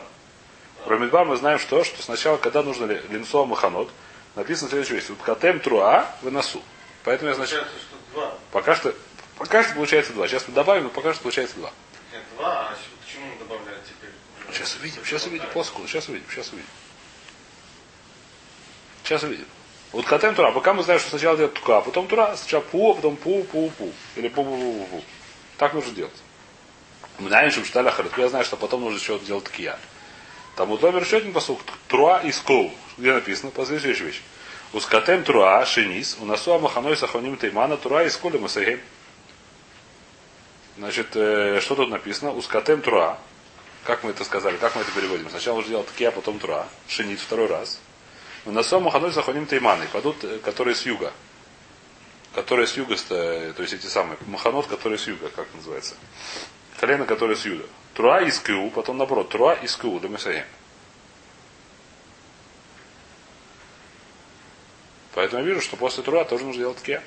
Про 0.85 0.99
Медбар 0.99 1.25
мы 1.25 1.35
знаем, 1.35 1.57
что, 1.57 1.83
что 1.83 2.03
сначала, 2.03 2.37
когда 2.37 2.61
нужно 2.61 2.85
ли- 2.85 3.01
линцо 3.09 3.45
маханот, 3.45 3.89
написано 4.35 4.69
следующее 4.69 4.99
вещь. 4.99 5.07
Катем 5.25 5.59
труа 5.59 6.07
выносу. 6.21 6.61
Поэтому 7.03 7.29
я 7.29 7.35
значит, 7.35 7.65
пока 8.51 8.75
что, 8.75 8.93
пока 9.37 9.63
что 9.63 9.73
получается 9.75 10.13
два. 10.13 10.27
Сейчас 10.27 10.47
мы 10.47 10.53
добавим, 10.53 10.83
но 10.83 10.89
пока 10.89 11.13
что 11.13 11.23
получается 11.23 11.55
два. 11.55 11.71
Нет, 12.11 12.21
два, 12.37 12.69
а 12.69 12.77
почему 13.05 13.31
он 13.31 13.37
добавляет 13.39 13.81
теперь? 13.85 14.11
Сейчас 14.51 14.75
увидим, 14.75 15.03
сейчас 15.05 15.25
увидим, 15.25 15.47
поскольку, 15.53 15.87
сейчас 15.87 16.09
увидим, 16.09 16.27
сейчас 16.29 16.49
увидим. 16.49 16.69
Сейчас 19.03 19.23
увидим. 19.23 19.45
Вот 19.91 20.05
катем 20.05 20.33
тура, 20.33 20.51
пока 20.51 20.73
мы 20.73 20.83
знаем, 20.83 20.99
что 20.99 21.09
сначала 21.09 21.37
делать 21.37 21.53
тука, 21.53 21.77
а 21.77 21.81
потом 21.81 22.07
тура, 22.07 22.35
сначала 22.35 22.61
пу, 22.61 22.91
а 22.91 22.95
потом 22.95 23.15
пу, 23.15 23.43
пу, 23.43 23.69
пу. 23.77 23.91
Или 24.15 24.27
пу, 24.27 24.43
пу, 24.43 24.57
пу, 24.57 24.85
пу. 24.85 25.03
Так 25.57 25.73
нужно 25.73 25.91
делать. 25.91 26.13
Мы 27.19 27.27
знаем, 27.29 27.51
что 27.51 27.63
шталя 27.63 27.91
харит. 27.91 28.17
Я 28.17 28.27
знаю, 28.27 28.43
что 28.43 28.57
потом 28.57 28.81
нужно 28.81 28.97
еще 28.97 29.19
делать 29.19 29.43
такия. 29.43 29.77
Там 30.55 30.71
у 30.71 30.77
Томер 30.77 31.03
еще 31.03 31.17
один 31.17 31.31
посук. 31.31 31.61
Труа 31.87 32.21
и 32.21 32.31
скоу. 32.31 32.73
Где 32.97 33.13
написано? 33.13 33.51
Последующая 33.51 34.05
вещь. 34.05 34.21
Ускатем 34.73 35.23
труа 35.23 35.63
шинис, 35.65 36.17
у 36.19 36.25
насуа 36.25 36.57
маханой 36.57 36.97
сахоним 36.97 37.37
теймана 37.37 37.77
труа 37.77 38.03
и 38.03 38.09
сколи 38.09 38.39
масагем. 38.39 38.79
Значит, 40.77 41.15
э, 41.15 41.59
что 41.61 41.75
тут 41.75 41.89
написано? 41.89 42.31
Ускатем 42.33 42.81
труа. 42.81 43.17
Как 43.83 44.03
мы 44.03 44.11
это 44.11 44.23
сказали? 44.23 44.57
Как 44.57 44.75
мы 44.75 44.81
это 44.81 44.91
переводим? 44.91 45.29
Сначала 45.29 45.57
нужно 45.57 45.71
делать 45.71 45.87
такие, 45.87 46.09
а 46.09 46.11
потом 46.11 46.39
труа. 46.39 46.67
Шинит 46.87 47.19
второй 47.19 47.47
раз. 47.47 47.79
У 48.45 48.51
насуа 48.51 48.79
маханой 48.79 49.11
сахоним 49.11 49.45
тейманы. 49.45 49.85
Падут, 49.91 50.23
э, 50.23 50.39
которые 50.39 50.75
с 50.75 50.85
юга. 50.85 51.13
Которые 52.33 52.65
с 52.65 52.75
юга, 52.75 52.97
ста- 52.97 53.53
то 53.53 53.61
есть 53.61 53.73
эти 53.73 53.85
самые. 53.85 54.17
Маханот, 54.25 54.65
которые 54.67 54.97
с 54.97 55.07
юга, 55.07 55.29
как 55.29 55.47
называется. 55.53 55.95
Колено, 56.79 57.05
которые 57.05 57.37
с 57.37 57.45
юга. 57.45 57.65
Труа 57.93 58.21
из 58.21 58.39
КУ, 58.39 58.71
потом 58.71 58.97
наоборот. 58.97 59.29
Труа 59.29 59.53
из 59.53 59.75
КУ, 59.75 59.99
да 59.99 60.07
мы 60.07 60.17
саем. 60.17 60.45
Поэтому 65.13 65.43
я 65.43 65.47
вижу, 65.49 65.61
что 65.61 65.77
после 65.77 66.01
Труа 66.01 66.25
тоже 66.25 66.43
нужно 66.43 66.61
делать 66.61 66.81
ке. 66.81 67.01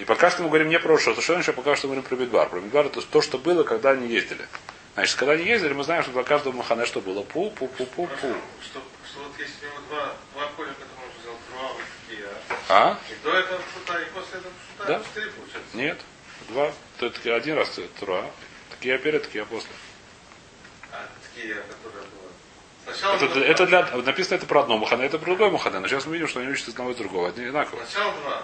И 0.00 0.04
пока 0.06 0.30
что 0.30 0.42
мы 0.42 0.48
говорим 0.48 0.70
не 0.70 0.78
про 0.78 0.98
что, 0.98 1.20
что 1.20 1.34
еще 1.38 1.52
пока 1.52 1.76
что 1.76 1.86
мы 1.86 1.92
говорим 1.94 2.08
про 2.08 2.16
Бедбар. 2.16 2.48
Про 2.48 2.60
Бедбар 2.60 2.86
это 2.86 3.02
то, 3.02 3.20
что 3.20 3.36
было, 3.36 3.64
когда 3.64 3.90
они 3.90 4.08
ездили. 4.08 4.46
Значит, 4.94 5.16
когда 5.18 5.34
они 5.34 5.44
ездили, 5.44 5.74
мы 5.74 5.84
знаем, 5.84 6.02
что 6.02 6.12
для 6.12 6.22
каждого 6.22 6.54
махане 6.56 6.86
что 6.86 7.02
было. 7.02 7.22
Пу, 7.22 7.50
пу, 7.50 7.68
пу, 7.68 7.84
пу, 7.84 8.06
пу. 8.06 8.34
Что, 8.64 8.82
что 9.06 9.20
вот 9.20 9.32
если 9.38 9.66
у 9.66 9.70
него 9.70 9.80
два, 9.90 10.14
два 10.32 10.46
поля, 10.56 10.70
которые 10.70 10.96
можно 11.00 11.20
сделать 11.20 11.38
труа, 11.50 11.68
вот 11.68 11.82
такие, 12.08 12.26
а? 12.70 12.88
А? 12.92 12.98
И 13.12 13.24
до 13.24 13.30
этого 13.30 13.58
пшута, 13.60 14.00
и 14.00 14.04
после 14.14 14.38
этого 14.38 14.52
пшута, 14.54 14.86
Да. 14.86 15.04
четыре 15.04 15.30
получается. 15.32 15.76
Нет. 15.76 16.00
Два. 16.48 16.72
То 16.98 17.06
это 17.06 17.34
один 17.36 17.56
раз 17.58 17.78
Труа. 18.00 18.24
Такие 18.70 18.98
перед, 18.98 19.22
такие 19.24 19.44
после. 19.44 19.68
А, 20.92 21.06
такие, 21.34 21.54
которые 21.56 22.04
было. 22.04 22.30
Сначала 22.94 23.16
Это, 23.16 23.28
для- 23.34 23.46
это 23.46 23.66
два. 23.66 23.82
для, 23.82 23.96
написано 24.02 24.36
это 24.36 24.46
про 24.46 24.60
одно 24.62 24.78
махане, 24.78 25.04
это 25.04 25.18
про 25.18 25.26
другое 25.26 25.50
махане. 25.50 25.80
Но 25.80 25.88
сейчас 25.88 26.06
мы 26.06 26.14
видим, 26.14 26.26
что 26.26 26.40
они 26.40 26.48
учат 26.50 26.68
одного 26.68 26.92
и 26.92 26.94
другого. 26.94 27.28
Одни 27.28 27.44
одинаково. 27.44 27.84
Сначала 27.84 28.12
два. 28.14 28.42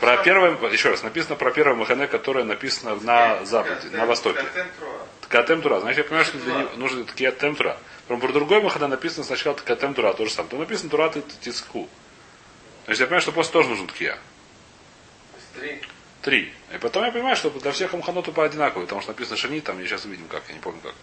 Про 0.00 0.16
первое, 0.18 0.56
еще 0.70 0.90
раз, 0.90 1.02
написано 1.02 1.36
про 1.36 1.50
первое 1.52 1.76
махане, 1.76 2.06
которое 2.06 2.44
написано 2.44 2.96
на 2.96 3.44
западе, 3.44 3.88
на 3.90 4.06
востоке. 4.06 4.44
Ткатем 5.22 5.62
тура. 5.62 5.80
Значит, 5.80 5.98
я 5.98 6.04
понимаю, 6.04 6.24
что 6.24 6.38
для 6.38 6.54
него 6.54 6.70
нужно 6.76 7.04
такие 7.04 7.30
тем 7.32 7.54
тура. 7.56 7.78
Про 8.08 8.16
другой 8.16 8.60
махана 8.62 8.88
написано 8.88 9.24
сначала 9.24 9.56
ткатем 9.56 9.94
тура, 9.94 10.12
то 10.12 10.24
же 10.26 10.32
самое. 10.32 10.50
Там 10.50 10.60
написано 10.60 10.90
тура 10.90 11.08
ты 11.10 11.22
тиску. 11.40 11.88
Значит, 12.84 13.00
я 13.00 13.06
понимаю, 13.06 13.22
что 13.22 13.32
после 13.32 13.52
тоже 13.52 13.68
нужен 13.68 13.86
ткия. 13.86 14.18
Три. 15.54 15.80
Три. 16.22 16.52
И 16.74 16.78
потом 16.78 17.04
я 17.04 17.12
понимаю, 17.12 17.36
что 17.36 17.50
для 17.50 17.72
всех 17.72 17.92
маханот 17.92 18.32
по 18.34 18.44
одинаково, 18.44 18.82
потому 18.82 19.00
что 19.02 19.10
написано 19.10 19.36
шани, 19.36 19.60
там 19.60 19.78
я 19.80 19.86
сейчас 19.86 20.04
увидим 20.04 20.26
как, 20.28 20.42
я 20.48 20.54
не 20.54 20.60
помню 20.60 20.80
как. 20.82 20.94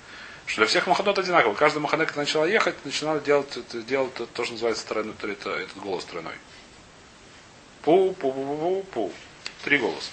Что 0.45 0.61
для 0.61 0.67
всех 0.67 0.87
маханот 0.87 1.19
одинаково. 1.19 1.53
Каждый 1.53 1.79
махане, 1.79 2.05
когда 2.05 2.21
начала 2.21 2.45
ехать, 2.45 2.75
начинал 2.85 3.19
делать, 3.21 3.57
делать 3.85 4.13
то, 4.15 4.25
то, 4.25 4.43
что 4.43 4.53
называется 4.53 4.87
тройной, 4.87 5.13
то- 5.13 5.27
это- 5.27 5.51
этот 5.51 5.77
голос 5.77 6.05
тройной. 6.05 6.33
Пу, 7.83 8.13
пу, 8.13 8.31
пу, 8.31 8.57
пу, 8.57 8.83
пу. 8.91 9.13
Три 9.63 9.77
голоса. 9.77 10.11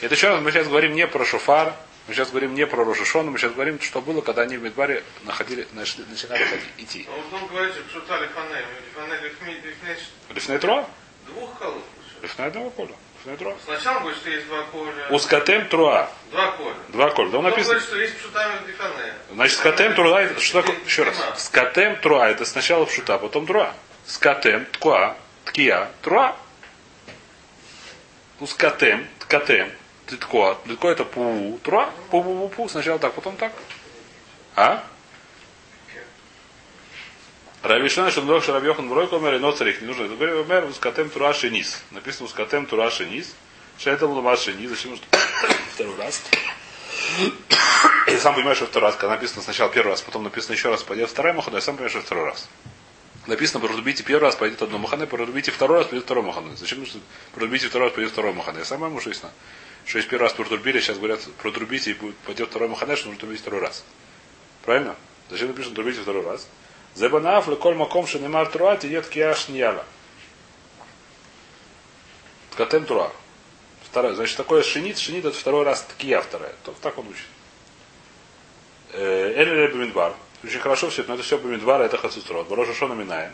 Это 0.00 0.14
еще 0.14 0.28
раз 0.28 0.40
мы 0.40 0.50
сейчас 0.50 0.66
говорим 0.66 0.94
не 0.94 1.06
про 1.06 1.24
шофар, 1.24 1.74
мы 2.08 2.14
сейчас 2.14 2.30
говорим 2.30 2.54
не 2.54 2.66
про 2.66 2.84
Рошишон, 2.84 3.30
мы 3.30 3.38
сейчас 3.38 3.52
говорим, 3.52 3.80
что 3.80 4.00
было, 4.00 4.20
когда 4.22 4.42
они 4.42 4.56
в 4.56 4.62
Медбаре 4.62 5.04
находили, 5.24 5.68
нашли- 5.72 6.04
начинали 6.08 6.44
идти. 6.78 7.06
Вот 7.08 7.40
он 7.42 7.46
говорит, 7.48 7.74
что 7.90 8.00
лифми, 8.16 9.52
лифней, 9.52 9.96
Лифней 10.34 10.58
труа? 10.58 10.86
двух 11.26 11.58
колод. 11.58 11.84
Лифней 12.22 12.46
одного. 12.48 12.72
Лифней 12.78 13.36
труа. 13.36 13.54
Сначала 13.64 14.00
говорит, 14.00 14.18
что 14.18 14.30
есть 14.30 14.46
два 14.46 14.62
поля. 14.64 15.06
Ускатем 15.10 15.68
труа. 15.68 16.10
Два 16.30 16.50
поля. 16.52 16.74
Два 16.88 17.10
коля. 17.10 17.28
Да 17.30 17.38
он 17.38 17.44
написано. 17.44 17.64
говорит, 17.74 17.82
что 17.88 17.98
есть 17.98 18.18
пшута 18.18 18.50
лифаней. 18.66 19.12
Значит, 19.32 19.58
скатем 19.58 19.94
труа, 19.94 20.28
что 20.38 20.62
такое? 20.62 20.84
Еще 20.84 21.02
раз. 21.02 21.16
Скатем 21.44 21.96
труа, 22.00 22.28
это 22.28 22.44
сначала 22.46 22.86
пшута, 22.86 23.18
потом 23.18 23.46
труа. 23.46 23.74
Скатем, 24.06 24.64
ткуа, 24.72 25.16
ткия, 25.44 25.90
труа. 26.02 26.36
Ну, 28.40 28.46
скатем, 28.46 29.06
ткатем, 29.18 29.70
ткуа, 30.06 30.54
ткуа 30.54 30.90
это 30.90 31.04
пу, 31.04 31.60
труа, 31.62 31.90
пу, 32.10 32.22
пу, 32.22 32.48
пу, 32.48 32.68
сначала 32.70 32.98
так, 32.98 33.12
потом 33.12 33.36
так. 33.36 33.52
А? 34.56 34.82
Равишана, 37.62 38.10
что 38.10 38.22
Мдох 38.22 38.42
Шарабьехан 38.42 38.88
Бройко 38.88 39.18
Мэр, 39.18 39.38
но 39.38 39.52
царих 39.52 39.82
не 39.82 39.88
нужно. 39.88 40.04
Это 40.04 40.14
говорит, 40.14 40.48
Мэр, 40.48 40.64
Ускатем 40.64 41.10
Тура 41.10 41.34
Шенис. 41.34 41.82
Написано 41.90 42.24
Ускатем 42.24 42.64
Тура 42.64 42.90
Шенис. 42.90 43.34
Это 43.84 44.06
было 44.06 44.36
Шенис? 44.38 44.70
Зачем 44.70 44.92
нужно 44.92 45.06
второй 45.74 45.96
раз? 45.96 46.22
Я 48.06 48.18
сам 48.18 48.34
понимаю, 48.34 48.56
что 48.56 48.66
второй 48.66 48.88
раз, 48.88 48.96
когда 48.96 49.16
написано 49.16 49.42
сначала 49.42 49.70
первый 49.70 49.90
раз, 49.90 50.00
потом 50.00 50.22
написано 50.22 50.54
еще 50.54 50.70
раз, 50.70 50.82
пойдет 50.82 51.10
вторая 51.10 51.34
махана, 51.34 51.56
я 51.56 51.60
сам 51.60 51.76
понимаю, 51.76 51.90
что 51.90 52.00
второй 52.00 52.24
раз. 52.24 52.48
Написано, 53.26 53.60
прорубите 53.60 54.02
первый 54.02 54.22
раз, 54.22 54.36
пойдет 54.36 54.62
одно 54.62 54.78
махане, 54.78 55.06
прорубите 55.06 55.50
второй 55.50 55.78
раз, 55.78 55.86
пойдет 55.88 56.04
второй 56.04 56.24
махане. 56.24 56.56
Зачем 56.56 56.80
нужно 56.80 57.00
прорубите 57.34 57.68
второй 57.68 57.88
раз, 57.88 57.94
пойдет 57.94 58.12
второй 58.12 58.32
махане? 58.32 58.60
Я 58.60 58.64
сам 58.64 58.80
понимаю, 58.80 59.00
что 59.00 59.98
если 59.98 60.08
первый 60.08 60.24
раз 60.24 60.32
протрубили, 60.32 60.80
сейчас 60.80 60.96
говорят, 60.98 61.20
протрубите 61.42 61.90
и 61.90 61.94
будет- 61.94 62.16
пойдет 62.18 62.48
второй 62.48 62.68
махане, 62.68 62.96
что 62.96 63.06
нужно 63.08 63.20
трубить 63.20 63.40
второй 63.40 63.60
раз. 63.60 63.84
Правильно? 64.62 64.96
Зачем 65.28 65.48
написано 65.48 65.74
трубите 65.74 66.00
второй 66.00 66.24
раз? 66.24 66.48
Зебанаф 66.94 67.46
леколь 67.48 67.74
маком 67.74 68.06
шенемар 68.06 68.48
труа 68.48 68.76
тиет 68.76 69.06
киаш 69.08 69.48
нияла. 69.48 69.84
Ткатем 72.52 72.84
труа. 72.84 73.12
Второе. 73.84 74.14
Значит, 74.14 74.36
такое 74.36 74.62
шинит, 74.62 74.98
шинит 74.98 75.24
это 75.24 75.36
второй 75.36 75.64
раз 75.64 75.82
ткия 75.82 76.20
вторая. 76.20 76.54
То- 76.64 76.74
Так 76.80 76.98
он 76.98 77.08
учит. 77.08 77.26
Эль 78.92 79.72
Бамидбар. 79.72 80.14
Очень 80.42 80.60
хорошо 80.60 80.88
все 80.88 81.04
но 81.06 81.14
это 81.14 81.22
все 81.22 81.38
Бамидбар, 81.38 81.82
это 81.82 81.98
Хацуцрот. 81.98 82.48
В 82.48 82.54
Рошашона 82.54 82.94
Минаем. 82.94 83.32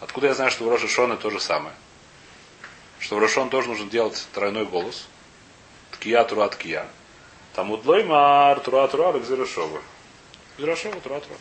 Откуда 0.00 0.26
я 0.26 0.34
знаю, 0.34 0.50
что 0.50 0.64
в 0.64 0.68
Рошашона 0.68 1.16
то 1.16 1.30
же 1.30 1.40
самое? 1.40 1.74
Что 2.98 3.16
в 3.16 3.18
Рошон 3.18 3.48
тоже 3.48 3.68
нужно 3.68 3.88
делать 3.88 4.26
тройной 4.34 4.66
голос. 4.66 5.06
Ткия, 5.92 6.22
тура, 6.24 6.48
ткия. 6.48 6.86
Там 7.54 7.70
удлой 7.70 8.04
мар, 8.04 8.60
тура, 8.60 8.86
тура, 8.88 9.18
гзирошова. 9.18 9.80
Гзирошова, 10.58 11.00
тура, 11.00 11.20
тура. 11.20 11.38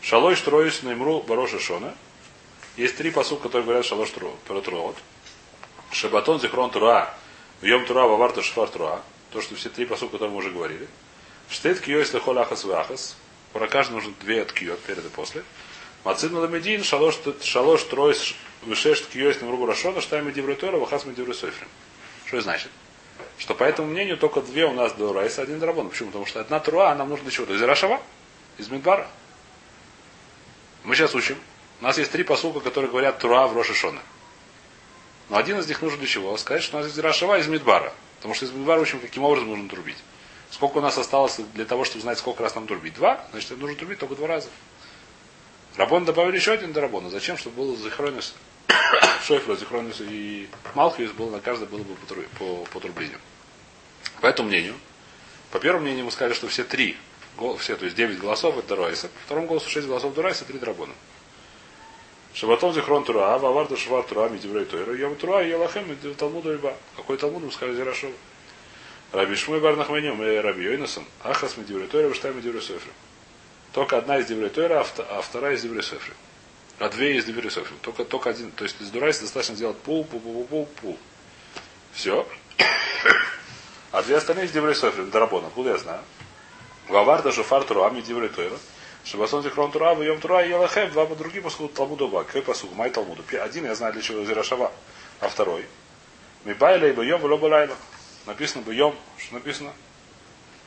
Шалой 0.00 0.34
штроис 0.34 0.82
наймру 0.82 1.20
бароша 1.20 1.60
шона. 1.60 1.94
Есть 2.76 2.96
три 2.96 3.10
посука, 3.12 3.44
которые 3.44 3.64
говорят 3.64 3.84
шалош 3.84 4.10
про 4.10 4.60
труот. 4.60 4.96
Шабатон 5.92 6.40
зихрон 6.40 6.70
тура. 6.70 7.14
Йом 7.60 7.86
тура 7.86 8.02
ваварта 8.08 8.42
шфар 8.42 8.68
тура. 8.68 9.00
То, 9.30 9.40
что 9.40 9.54
все 9.54 9.68
три 9.68 9.86
посука, 9.86 10.12
которые 10.12 10.32
мы 10.32 10.38
уже 10.38 10.50
говорили. 10.50 10.88
Штейт 11.48 11.80
киос 11.80 12.12
лехол 12.12 12.38
ахас 12.38 12.64
вахас. 12.64 13.16
Каждый 13.52 13.92
нужно 13.92 14.14
две 14.20 14.44
ткиот 14.44 14.80
перед 14.80 15.04
и 15.04 15.08
после. 15.08 15.44
Мацин 16.04 16.34
ламедин 16.34 16.82
шалош 16.82 17.18
шалош 17.42 17.82
тройс 17.84 18.34
вышеш 18.62 19.00
ткиос 19.02 19.40
на 19.40 19.50
руку 19.50 19.66
рашона, 19.66 20.00
штайм 20.00 20.32
диврей 20.32 20.56
тора, 20.56 20.76
вахас 20.78 21.04
диврей 21.04 21.34
сойфрим. 21.34 21.68
Что 22.26 22.38
это 22.38 22.44
значит? 22.44 22.70
Что 23.38 23.54
по 23.54 23.64
этому 23.64 23.88
мнению 23.88 24.16
только 24.16 24.40
две 24.40 24.64
у 24.64 24.72
нас 24.72 24.92
до 24.94 25.12
Райса, 25.12 25.42
один 25.42 25.58
драбон. 25.58 25.90
Почему? 25.90 26.08
Потому 26.08 26.26
что 26.26 26.40
одна 26.40 26.60
труа, 26.60 26.92
а 26.92 26.94
нам 26.94 27.08
нужно 27.08 27.24
для 27.24 27.32
чего? 27.32 27.52
Из 27.52 27.62
Рашава? 27.62 28.00
Из 28.58 28.68
Мидбара. 28.68 29.08
Мы 30.84 30.94
сейчас 30.94 31.14
учим. 31.14 31.36
У 31.80 31.84
нас 31.84 31.98
есть 31.98 32.10
три 32.10 32.24
посылка, 32.24 32.60
которые 32.60 32.90
говорят 32.90 33.18
Тура 33.18 33.46
в 33.46 33.56
Рошишона. 33.56 34.00
Но 35.28 35.36
один 35.36 35.58
из 35.58 35.66
них 35.66 35.82
нужен 35.82 35.98
для 35.98 36.08
чего? 36.08 36.36
Сказать, 36.36 36.62
что 36.62 36.76
у 36.76 36.80
нас 36.80 36.86
есть 36.86 36.98
Рашава 36.98 37.38
из 37.38 37.46
Мидбара. 37.48 37.92
Потому 38.16 38.34
что 38.34 38.44
из 38.44 38.52
Мидбара 38.52 38.80
учим, 38.80 39.00
каким 39.00 39.24
образом 39.24 39.48
нужно 39.48 39.68
трубить. 39.68 39.96
Сколько 40.52 40.78
у 40.78 40.80
нас 40.82 40.98
осталось 40.98 41.40
для 41.54 41.64
того, 41.64 41.86
чтобы 41.86 42.02
знать, 42.02 42.18
сколько 42.18 42.42
раз 42.42 42.54
нам 42.54 42.66
трубить? 42.66 42.92
Два? 42.94 43.26
Значит, 43.32 43.58
нужно 43.58 43.74
трубить 43.74 43.98
только 43.98 44.14
два 44.14 44.28
раза. 44.28 44.50
Рабон 45.76 46.04
добавили 46.04 46.36
еще 46.36 46.52
один 46.52 46.74
дарабон. 46.74 47.06
А 47.06 47.10
зачем? 47.10 47.38
Чтобы 47.38 47.56
был 47.56 47.76
Зихронис, 47.76 48.34
Шойфра, 49.26 49.56
Зихронис 49.56 49.96
и 50.00 50.50
Малхиус 50.74 51.12
был 51.12 51.30
на 51.30 51.40
каждый 51.40 51.66
было 51.68 51.78
бы 51.78 51.94
по, 51.94 52.14
по, 52.38 52.64
по 52.66 52.80
трублению. 52.80 53.18
По 54.20 54.26
этому 54.26 54.50
мнению, 54.50 54.74
по 55.50 55.58
первому 55.58 55.86
мнению 55.86 56.04
мы 56.04 56.10
сказали, 56.12 56.34
что 56.34 56.48
все 56.48 56.64
три, 56.64 56.98
все, 57.58 57.74
то 57.76 57.86
есть 57.86 57.96
девять 57.96 58.18
голосов 58.18 58.58
это 58.58 58.76
Ройса, 58.76 59.08
по 59.08 59.20
второму 59.24 59.46
голосу 59.46 59.70
шесть 59.70 59.88
голосов 59.88 60.12
Дурайса, 60.12 60.44
три 60.44 60.58
драбона. 60.58 60.92
Шабатон 62.34 62.74
зихрон 62.74 63.04
тура, 63.04 63.38
ваварда 63.38 63.78
швар 63.78 64.02
тура, 64.02 64.28
мидиврей 64.28 64.66
тойра, 64.66 64.94
йом 64.94 65.16
тура, 65.16 65.42
елахем, 65.42 65.96
талмуду 66.18 66.52
риба. 66.52 66.76
Какой 66.94 67.16
талмуд, 67.16 67.42
мы 67.42 67.52
сказали 67.52 67.74
Зирашова. 67.76 68.12
Раби 69.12 69.36
Шмой 69.36 69.60
Барнахманем 69.60 70.22
и 70.22 70.36
Раби 70.36 70.64
Йойнасом, 70.64 71.06
Ахас 71.22 71.58
Медиврей 71.58 71.86
Тойра, 71.86 72.08
Ваштай 72.08 72.32
Медиврей 72.32 72.62
Софри. 72.62 72.90
Только 73.72 73.98
одна 73.98 74.18
из 74.18 74.26
Деврей 74.26 74.48
Тойра, 74.48 74.80
а, 74.80 75.18
а 75.18 75.22
вторая 75.22 75.54
из 75.54 75.62
Деврей 75.62 75.82
Софри. 75.82 76.14
А 76.78 76.88
две 76.88 77.16
из 77.16 77.26
Деврей 77.26 77.50
Софри. 77.50 77.76
Только, 77.82 78.04
только 78.04 78.30
один. 78.30 78.50
То 78.52 78.64
есть 78.64 78.80
из 78.80 78.90
Дурайса 78.90 79.22
достаточно 79.22 79.54
сделать 79.54 79.76
пул, 79.78 80.04
пул, 80.04 80.20
пул, 80.20 80.44
пул, 80.44 80.66
пул. 80.80 80.98
Все. 81.92 82.26
А 83.92 84.02
две 84.02 84.16
остальные 84.16 84.46
из 84.46 84.52
Деврей 84.52 84.74
Софри. 84.74 85.04
Дарабон. 85.04 85.44
Откуда 85.44 85.70
я 85.70 85.78
знаю? 85.78 86.00
Ваварда 86.88 87.32
Шуфар 87.32 87.64
Тура, 87.64 87.90
Медиврей 87.90 88.30
Тойра. 88.30 88.56
Шабасон 89.04 89.42
Зихрон 89.42 89.72
Тура, 89.72 89.94
Вайом 89.94 90.20
Тура 90.20 90.46
Елахем. 90.46 90.90
Два 90.90 91.06
другие 91.06 91.42
посуду 91.42 91.68
Талмуду 91.68 92.08
Ба. 92.08 92.24
Какой 92.24 92.42
посуд? 92.42 92.74
Май 92.74 92.88
Талмуду. 92.88 93.22
Один 93.42 93.64
я 93.64 93.74
знаю 93.74 93.92
для 93.92 94.02
чего 94.02 94.24
Зирашава. 94.24 94.72
А 95.20 95.28
второй. 95.28 95.66
Мибайла 96.44 96.86
и 96.86 96.92
Байом 96.92 97.20
Влоба 97.20 97.46
Лайла. 97.46 97.76
Написано 98.26 98.62
Байом. 98.62 98.94
Что 99.18 99.34
написано? 99.34 99.72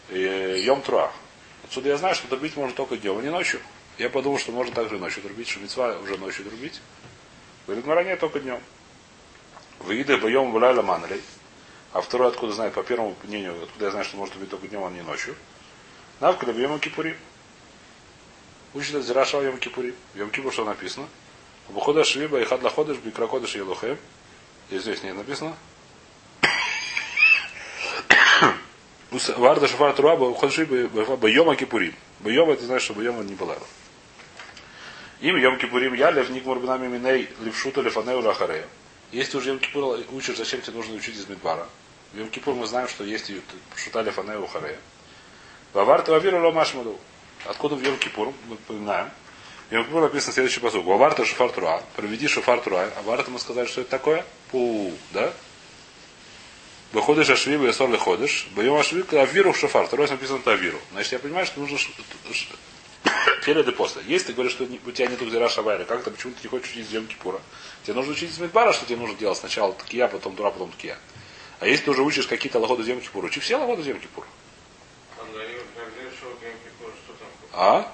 И 0.10 0.20
Йом 0.66 0.82
Труа. 0.82 1.12
Отсюда 1.64 1.90
я 1.90 1.98
знаю, 1.98 2.16
что 2.16 2.28
трубить 2.28 2.56
можно 2.56 2.76
только 2.76 2.98
днем, 2.98 3.18
а 3.18 3.22
не 3.22 3.30
ночью. 3.30 3.60
Я 3.98 4.10
подумал, 4.10 4.38
что 4.38 4.52
можно 4.52 4.74
также 4.74 4.98
ночью 4.98 5.24
трубить, 5.24 5.48
что 5.48 5.60
мецва 5.60 5.98
уже 6.00 6.18
ночью 6.18 6.46
трубить. 6.46 6.82
Говорит, 7.66 7.86
Мара 7.86 8.04
нет, 8.04 8.20
только 8.20 8.40
днем. 8.40 8.62
Выиды 9.80 10.18
боем 10.18 10.52
валяля 10.52 10.82
манрей. 10.82 11.22
А 11.94 12.02
второй, 12.02 12.28
откуда 12.28 12.54
знает, 12.54 12.74
по 12.74 12.84
первому 12.84 13.16
мнению, 13.24 13.64
откуда 13.64 13.86
я 13.86 13.92
знаю, 13.92 14.06
что 14.06 14.18
может 14.18 14.34
трубить 14.34 14.50
только 14.52 14.68
днем, 14.68 14.84
а 14.84 14.92
не 14.92 15.02
ночью. 15.02 15.36
Навка 16.20 16.50
Йом 16.52 16.80
Кипури. 16.80 17.16
Учит 18.74 19.04
Зираша 19.04 19.42
Йом 19.42 19.58
Кипури. 19.58 19.96
Йом 20.14 20.30
Кипур 20.30 20.52
что 20.52 20.66
написано? 20.66 21.08
Обухода 21.70 22.04
Швиба 22.04 22.42
и 22.42 22.44
Хадла 22.44 22.70
Ходыш, 22.70 23.56
Елухем. 23.56 23.98
И 24.70 24.78
здесь 24.78 25.04
не 25.04 25.14
написано. 25.14 25.56
Варда 29.38 29.68
Шафар 29.68 29.94
Тураба, 29.94 30.34
Ходши 30.36 30.66
Байома 30.66 31.56
Кипурим. 31.56 31.94
Байома, 32.20 32.54
это 32.54 32.66
значит, 32.66 32.86
что 32.86 32.94
Байома 32.94 33.24
не 33.24 33.36
была. 33.36 33.56
Им 35.22 35.38
Йом 35.38 35.58
Кипурим 35.58 35.94
Ялев, 35.94 36.30
Никмур 36.30 36.60
Бнами 36.60 36.88
Миней, 36.88 37.30
Левшута 37.42 37.82
Лефанеу 37.82 38.22
Лахарея. 38.22 38.68
Если 39.12 39.38
уже 39.38 39.50
Йом 39.50 39.60
Кипур 39.60 40.00
учишь, 40.12 40.38
зачем 40.38 40.62
тебе 40.62 40.76
нужно 40.76 40.96
учить 40.96 41.16
из 41.16 41.28
Мидбара? 41.30 41.68
В 42.12 42.18
Йом 42.18 42.30
Кипур 42.30 42.54
мы 42.54 42.68
знаем, 42.68 42.88
что 42.88 43.04
есть 43.04 43.32
Шута 43.76 44.02
Лефанеу 44.02 44.42
Лахарея. 44.42 44.78
Ваварта 45.74 46.12
Вавиру 46.12 46.42
Ломашмаду. 46.42 47.00
Откуда 47.46 47.76
в 47.76 47.82
Йом 47.82 47.98
Кипур? 47.98 48.34
Мы 48.50 48.58
понимаем. 48.68 49.10
В 49.70 49.74
Йом 49.74 49.86
Кипур 49.86 50.02
написано 50.02 50.34
следующий 50.34 50.60
посуд. 50.60 50.84
Ваварта 50.84 51.26
Шафар 51.26 51.50
Тура. 51.52 51.82
Проведи 51.96 52.28
Шафар. 52.28 52.62
А 52.68 53.02
Варта 53.04 53.32
мы 53.32 53.40
сказали, 53.40 53.68
что 53.68 53.82
это 53.82 53.90
такое? 53.90 54.26
Пу, 54.52 54.92
да? 55.12 55.34
Выходишь 56.96 57.30
ашви, 57.30 57.58
бесор 57.58 57.94
ходишь. 57.98 58.48
Боем 58.56 58.76
ашви, 58.76 59.04
авиру 59.12 59.52
в 59.52 59.58
шафар. 59.58 59.86
Второй 59.86 60.06
раз 60.06 60.12
написано 60.12 60.40
тавиру. 60.40 60.80
Значит, 60.94 61.12
я 61.12 61.20
понимаю, 61.20 61.46
что 61.46 61.60
нужно 61.60 61.78
перед 63.46 63.68
и 63.68 63.72
после. 63.72 64.02
Если 64.08 64.28
ты 64.28 64.34
говоришь, 64.34 64.54
что 64.54 64.64
у 64.64 64.92
тебя 64.92 65.08
нет 65.08 65.22
взира 65.22 65.50
шавайра, 65.50 65.84
как 65.84 66.06
то 66.06 66.12
почему 66.12 66.32
ты 66.32 66.40
не 66.44 66.50
хочешь 66.50 66.72
учить 66.72 66.90
Йом 66.94 67.08
Кипура? 67.08 67.42
Тебе 67.84 67.96
нужно 67.96 68.14
учить 68.14 68.32
из 68.32 68.40
Мидбара, 68.40 68.72
что 68.72 68.86
тебе 68.86 68.96
нужно 68.96 69.18
делать 69.18 69.38
сначала 69.38 69.74
ткия, 69.74 70.08
потом 70.08 70.38
тура, 70.38 70.52
потом 70.52 70.72
ткия. 70.72 70.98
А 71.60 71.68
если 71.68 71.84
ты 71.84 71.92
уже 71.92 72.02
учишь 72.02 72.28
какие-то 72.28 72.60
лагоды 72.60 72.90
Йом 72.90 73.02
Кипура, 73.02 73.26
учи 73.26 73.42
все 73.42 73.58
лагоды 73.58 73.82
Йом 73.82 74.00
Кипура. 74.00 74.28
А? 77.52 77.92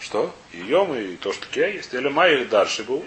Что? 0.00 0.34
И 0.54 0.60
Йом, 0.60 0.94
и 0.94 1.16
то, 1.16 1.34
что 1.34 1.44
ткия 1.44 1.68
есть. 1.68 1.92
Или 1.92 2.08
май, 2.08 2.32
или 2.32 2.44
дальше 2.44 2.82
был. 2.82 3.04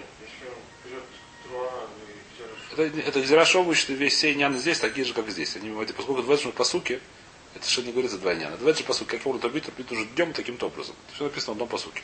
Это, 2.72 2.82
это 2.82 3.22
Зирашов 3.24 3.66
учит 3.66 3.88
весь 3.90 4.16
сей 4.18 4.34
нян 4.34 4.56
здесь, 4.56 4.78
такие 4.78 5.04
же, 5.04 5.12
как 5.12 5.28
здесь. 5.30 5.56
Они, 5.56 5.70
поскольку 5.92 6.22
в 6.22 6.30
этом 6.30 6.52
посуке, 6.52 7.00
это 7.54 7.68
что 7.68 7.82
не 7.82 7.92
говорится 7.92 8.18
два 8.18 8.34
няна. 8.34 8.56
В 8.56 8.66
этом 8.66 8.84
посуке, 8.84 9.16
как 9.16 9.26
можно 9.26 9.40
трубить, 9.40 9.64
трубить 9.64 9.90
уже 9.90 10.04
днем 10.06 10.32
таким-то 10.32 10.66
образом. 10.66 10.94
Все 11.14 11.24
написано 11.24 11.52
в 11.52 11.56
одном 11.56 11.68
посуке. 11.68 12.02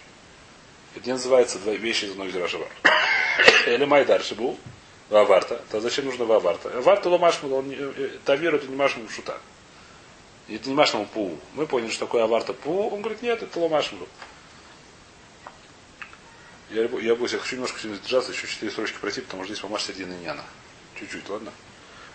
Это 0.97 1.07
не 1.07 1.13
называется 1.13 1.59
два 1.59 1.73
вещи 1.75 2.07
из 2.07 2.13
одного 2.13 2.31
Зирашова. 2.31 2.69
Или 3.67 3.85
май 3.85 4.05
дальше 4.05 4.35
был. 4.35 4.59
Ваварта. 5.09 5.63
То 5.71 5.81
зачем 5.81 6.07
нужно 6.07 6.25
ваварта? 6.25 6.69
Ваварта 6.71 7.09
ломашму, 7.11 7.55
он 7.55 7.69
не- 7.69 7.77
э, 7.79 8.19
тавир 8.25 8.57
это 8.57 8.67
не 8.67 8.75
машму 8.75 9.09
шута. 9.09 9.39
Это 10.49 10.69
не 10.69 10.75
машму 10.75 11.07
пу. 11.07 11.39
Мы 11.55 11.67
поняли, 11.67 11.91
что 11.91 12.07
такое 12.07 12.25
аварта 12.25 12.53
пу. 12.53 12.89
Он 12.89 13.03
говорит, 13.03 13.23
нет, 13.23 13.41
это 13.41 13.61
ломашму. 13.61 14.09
Я, 16.71 16.83
я, 16.83 17.15
я 17.15 17.17
хочу 17.17 17.57
немножко 17.57 17.79
сдержаться, 17.81 18.33
еще 18.33 18.47
четыре 18.47 18.73
строчки 18.73 18.99
пройти, 18.99 19.21
потому 19.21 19.45
что 19.45 19.53
здесь 19.53 19.63
мамаш 19.63 19.83
середины 19.83 20.15
няна. 20.23 20.43
Чуть-чуть, 20.99 21.29
ладно? 21.29 21.53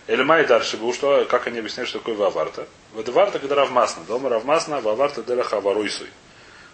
Эльмай 0.08 0.44
дальше 0.46 0.76
был, 0.76 0.92
что, 0.92 1.24
как 1.26 1.46
они 1.46 1.60
объясняют, 1.60 1.88
что 1.88 2.00
такое 2.00 2.14
ваварта. 2.16 2.66
Ваварта, 2.92 3.38
когда 3.38 3.54
равмасна. 3.54 4.04
Дома 4.04 4.28
равмасна, 4.28 4.80
ваварта 4.80 5.22
дераха 5.22 5.60
варуйсуй. 5.60 6.08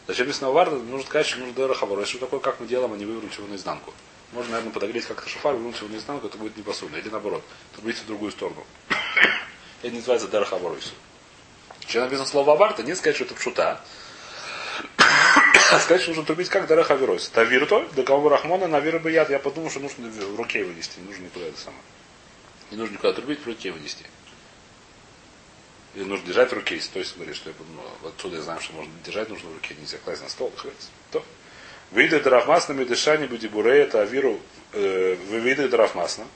Зачем 0.06 0.26
написано 0.26 0.48
ваварта? 0.48 0.76
Нужно 0.76 1.06
сказать, 1.06 1.26
что 1.26 1.38
нужно 1.38 1.54
дераха 1.54 1.84
варуйсуй. 1.84 2.16
Что 2.16 2.26
такое, 2.26 2.40
как 2.40 2.58
мы 2.58 2.66
делаем, 2.66 2.94
а 2.94 2.96
не 2.96 3.04
вывернуть 3.04 3.36
его 3.36 3.46
наизнанку. 3.46 3.92
Можно, 4.32 4.52
наверное, 4.52 4.72
подогреть 4.72 5.04
как-то 5.04 5.28
шафар, 5.28 5.54
вывернуть 5.54 5.78
его 5.78 5.88
наизнанку, 5.88 6.26
это 6.26 6.38
будет 6.38 6.56
непосульно. 6.56 6.96
Или 6.96 7.10
наоборот, 7.10 7.42
трубить 7.74 7.98
в 7.98 8.06
другую 8.06 8.32
сторону. 8.32 8.64
Это 9.82 9.94
называется 9.94 10.26
дераха 10.28 10.58
варуйсуй. 10.58 10.94
Чем 11.86 12.02
написано 12.02 12.26
слово 12.26 12.48
ваварта, 12.48 12.82
не 12.82 12.94
сказать, 12.94 13.14
что 13.16 13.24
это 13.24 13.34
пшута. 13.34 13.80
Сказать, 15.80 16.00
что 16.00 16.10
нужно 16.10 16.24
трубить 16.24 16.48
как 16.48 16.66
Дараха 16.66 16.94
Веройс. 16.94 17.28
Тавир 17.28 17.66
то, 17.66 17.86
до 17.94 18.02
кого 18.02 18.28
Рахмона, 18.28 18.66
на 18.68 18.80
бы 18.80 19.10
яд. 19.10 19.28
Я 19.30 19.38
подумал, 19.38 19.70
что 19.70 19.80
нужно 19.80 20.08
в 20.08 20.36
руке 20.36 20.60
его 20.60 20.72
нести. 20.72 21.00
Не 21.00 21.08
нужно 21.08 21.24
никуда 21.24 21.46
это 21.46 21.58
самое. 21.58 21.82
Не 22.70 22.78
нужно 22.78 22.94
никуда 22.94 23.12
трубить, 23.12 23.40
в 23.40 23.46
руке 23.46 23.68
его 23.68 23.78
нести. 23.78 24.04
Или 25.94 26.04
нужно 26.04 26.26
держать 26.26 26.50
в 26.50 26.54
руке, 26.54 26.80
то 26.92 26.98
есть 26.98 27.16
говорит, 27.16 27.34
что 27.34 27.50
я 27.50 27.54
подумал, 27.54 27.84
отсюда 28.04 28.36
я 28.36 28.42
знаю, 28.42 28.60
что 28.60 28.72
можно 28.74 28.92
держать 29.04 29.28
нужно 29.30 29.48
в 29.48 29.54
руке, 29.54 29.74
нельзя 29.78 29.98
класть 29.98 30.22
на 30.22 30.28
стол. 30.28 30.52
То. 31.10 31.24
Виды 31.90 32.20
драфмасна 32.20 32.74
дышани 32.84 33.26
будибуре, 33.26 33.80
это 33.80 34.02
авиру, 34.02 34.38
э, 34.72 35.16
виды 35.30 35.68
драфмасна. 35.68 36.26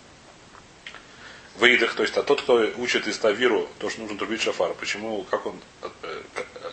Выидах, 1.56 1.94
то 1.94 2.02
есть 2.02 2.16
а 2.16 2.22
тот, 2.22 2.40
кто 2.40 2.54
учит 2.78 3.06
из 3.06 3.18
Тавиру, 3.18 3.68
то, 3.78 3.90
что 3.90 4.00
нужно 4.00 4.16
трубить 4.16 4.40
шафар, 4.40 4.72
почему, 4.72 5.22
как 5.24 5.44
он, 5.44 5.60
э, 5.82 6.22
как- 6.34 6.46
э, 6.54 6.70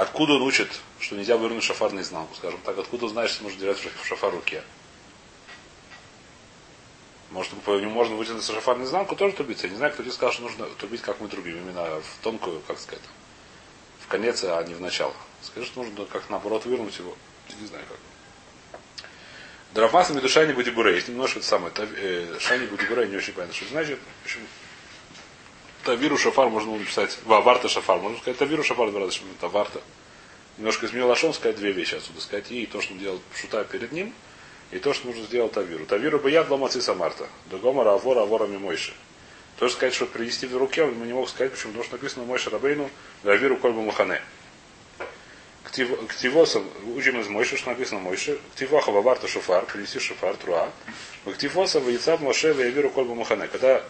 откуда 0.00 0.34
он 0.34 0.42
учит, 0.42 0.80
что 0.98 1.14
нельзя 1.14 1.36
вывернуть 1.36 1.62
шафар 1.62 1.92
наизнанку, 1.92 2.34
скажем 2.34 2.60
так, 2.64 2.78
откуда 2.78 3.04
он 3.04 3.10
знает, 3.10 3.30
что 3.30 3.44
нужно 3.44 3.60
держать 3.60 3.92
шафар 4.04 4.30
в 4.30 4.36
руке? 4.36 4.62
Может, 7.30 7.52
по 7.62 7.78
нему 7.78 7.90
можно 7.90 8.16
вытянуть 8.16 8.44
шафар 8.44 8.78
наизнанку, 8.78 9.14
тоже 9.14 9.36
трубиться. 9.36 9.66
Я 9.66 9.72
не 9.72 9.76
знаю, 9.76 9.92
кто 9.92 10.02
тебе 10.02 10.12
сказал, 10.12 10.32
что 10.32 10.42
нужно 10.42 10.66
трубить, 10.78 11.02
как 11.02 11.20
мы 11.20 11.28
трубим, 11.28 11.58
именно 11.58 12.00
в 12.00 12.22
тонкую, 12.22 12.60
как 12.66 12.78
сказать, 12.78 13.04
в 14.00 14.08
конец, 14.08 14.42
а 14.42 14.62
не 14.64 14.74
в 14.74 14.80
начало. 14.80 15.14
Скажи, 15.42 15.66
что 15.66 15.82
нужно 15.82 16.06
как 16.06 16.28
наоборот 16.30 16.64
вывернуть 16.64 16.98
его. 16.98 17.14
Не 17.60 17.66
знаю 17.66 17.84
как. 17.88 18.80
Драфмасами 19.74 20.20
душани 20.20 20.52
будибуре. 20.52 20.94
Есть 20.94 21.08
немножко 21.08 21.38
это 21.38 21.46
самое. 21.46 21.72
Э, 21.76 22.38
Шани 22.40 22.66
будибуре, 22.66 23.06
не 23.06 23.16
очень 23.16 23.34
понятно, 23.34 23.54
что 23.54 23.66
значит. 23.66 23.98
В 24.24 24.28
Тавиру 25.84 26.18
шафар 26.18 26.48
можно 26.48 26.76
написать. 26.76 27.18
Варта 27.24 27.68
шафар. 27.68 27.98
Можно 27.98 28.18
сказать 28.18 28.38
Тавиру 28.38 28.62
шафар 28.62 28.90
два 28.90 29.00
раза, 29.00 29.20
варта. 29.42 29.80
Немножко 30.58 30.86
изменил 30.86 31.08
Лашон, 31.08 31.32
сказать 31.32 31.56
две 31.56 31.72
вещи 31.72 31.94
отсюда. 31.94 32.20
Сказать 32.20 32.50
и 32.50 32.66
то, 32.66 32.80
что 32.80 32.92
он 32.92 32.98
делал 32.98 33.20
шута 33.34 33.64
перед 33.64 33.92
ним, 33.92 34.12
и 34.70 34.78
то, 34.78 34.92
что 34.92 35.06
нужно 35.06 35.24
сделать 35.24 35.52
Тавиру. 35.52 35.86
Тавиру 35.86 36.18
бы 36.18 36.30
яд 36.30 36.50
ломацы 36.50 36.82
самарта. 36.82 37.26
Догомара 37.46 37.94
авора 37.94 38.22
аворами 38.22 38.58
мойши. 38.58 38.92
Тоже 39.58 39.74
сказать, 39.74 39.94
что 39.94 40.06
принести 40.06 40.46
в 40.46 40.56
руке, 40.56 40.84
он 40.84 41.06
не 41.06 41.12
мог 41.12 41.28
сказать, 41.28 41.52
почему, 41.52 41.72
потому 41.72 41.84
что 41.84 41.96
написано 41.96 42.24
Мойша 42.24 42.50
Рабейну, 42.50 42.90
Давиру 43.22 43.56
Кольбу 43.56 43.82
Махане. 43.82 44.22
К 45.64 46.14
Тивосам 46.16 46.64
учим 46.96 47.20
из 47.20 47.28
Мойши, 47.28 47.56
что 47.56 47.70
написано 47.70 48.00
Мойши. 48.00 48.38
К 48.54 48.58
Тивоха 48.58 48.90
Ваварта 48.90 49.28
Шуфар, 49.28 49.66
принести 49.66 49.98
Шуфар, 49.98 50.34
Труа. 50.36 50.70
К 51.24 51.36
Тивосам 51.36 51.84
Ваицав 51.84 52.20
Моше 52.20 52.52
Ваявиру 52.54 52.90
Кольбу 52.90 53.14
Махане. 53.14 53.48
Когда 53.48 53.84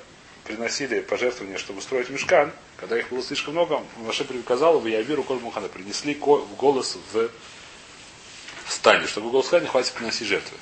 приносили 0.45 1.01
пожертвования, 1.01 1.59
чтобы 1.59 1.83
строить 1.83 2.09
мешкан, 2.11 2.53
когда 2.77 2.99
их 2.99 3.09
было 3.11 3.23
слишком 3.23 3.55
много, 3.55 3.83
Моше 3.99 4.25
приказал 4.25 4.81
Ваявиру 4.81 5.23
Кольбу 5.23 5.47
Махане. 5.47 5.69
Принесли 5.69 6.15
ко- 6.15 6.39
в 6.39 6.57
голос 6.57 6.97
в 7.13 7.29
стане, 8.69 9.07
чтобы 9.07 9.31
голос 9.31 9.47
сказать, 9.47 9.65
не 9.65 9.69
хватит 9.69 9.93
приносить 9.93 10.27
жертвы. 10.29 10.57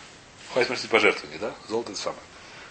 Хватит 0.52 0.68
приносить 0.68 0.90
пожертвования, 0.90 1.38
да? 1.38 1.54
Золото 1.68 1.92
это 1.92 2.00
самое. 2.00 2.22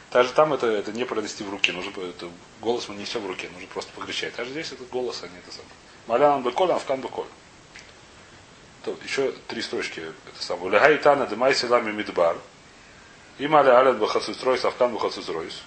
Также 0.09 0.31
там 0.33 0.53
это, 0.53 0.67
это 0.67 0.91
не 0.93 1.05
пронести 1.05 1.43
в 1.43 1.49
руки, 1.49 1.71
нужно 1.71 1.91
это, 2.01 2.29
голос 2.61 2.87
мы 2.87 2.95
несем 2.95 3.21
в 3.21 3.27
руке, 3.27 3.49
нужно 3.53 3.67
просто 3.67 3.91
покричать. 3.93 4.35
Даже 4.35 4.51
здесь 4.51 4.71
это 4.71 4.83
голос, 4.85 5.21
а 5.23 5.27
не 5.27 5.37
это 5.37 5.51
самое. 5.51 5.69
Малян 6.07 6.43
беколь, 6.43 6.71
авкан 6.71 7.01
беколь. 7.01 7.27
То, 8.83 8.97
еще 9.03 9.33
три 9.47 9.61
строчки. 9.61 9.99
Это 9.99 10.43
самое. 10.43 10.71
Лягай 10.71 10.97
тана 10.97 11.27
демай 11.27 11.53
селами 11.53 11.91
мидбар. 11.91 12.37
И 13.37 13.47
маля 13.47 13.79
алят 13.79 13.97
бахацустройс, 13.99 14.63
авкан 14.65 14.93
бахацустройс. 14.93 15.61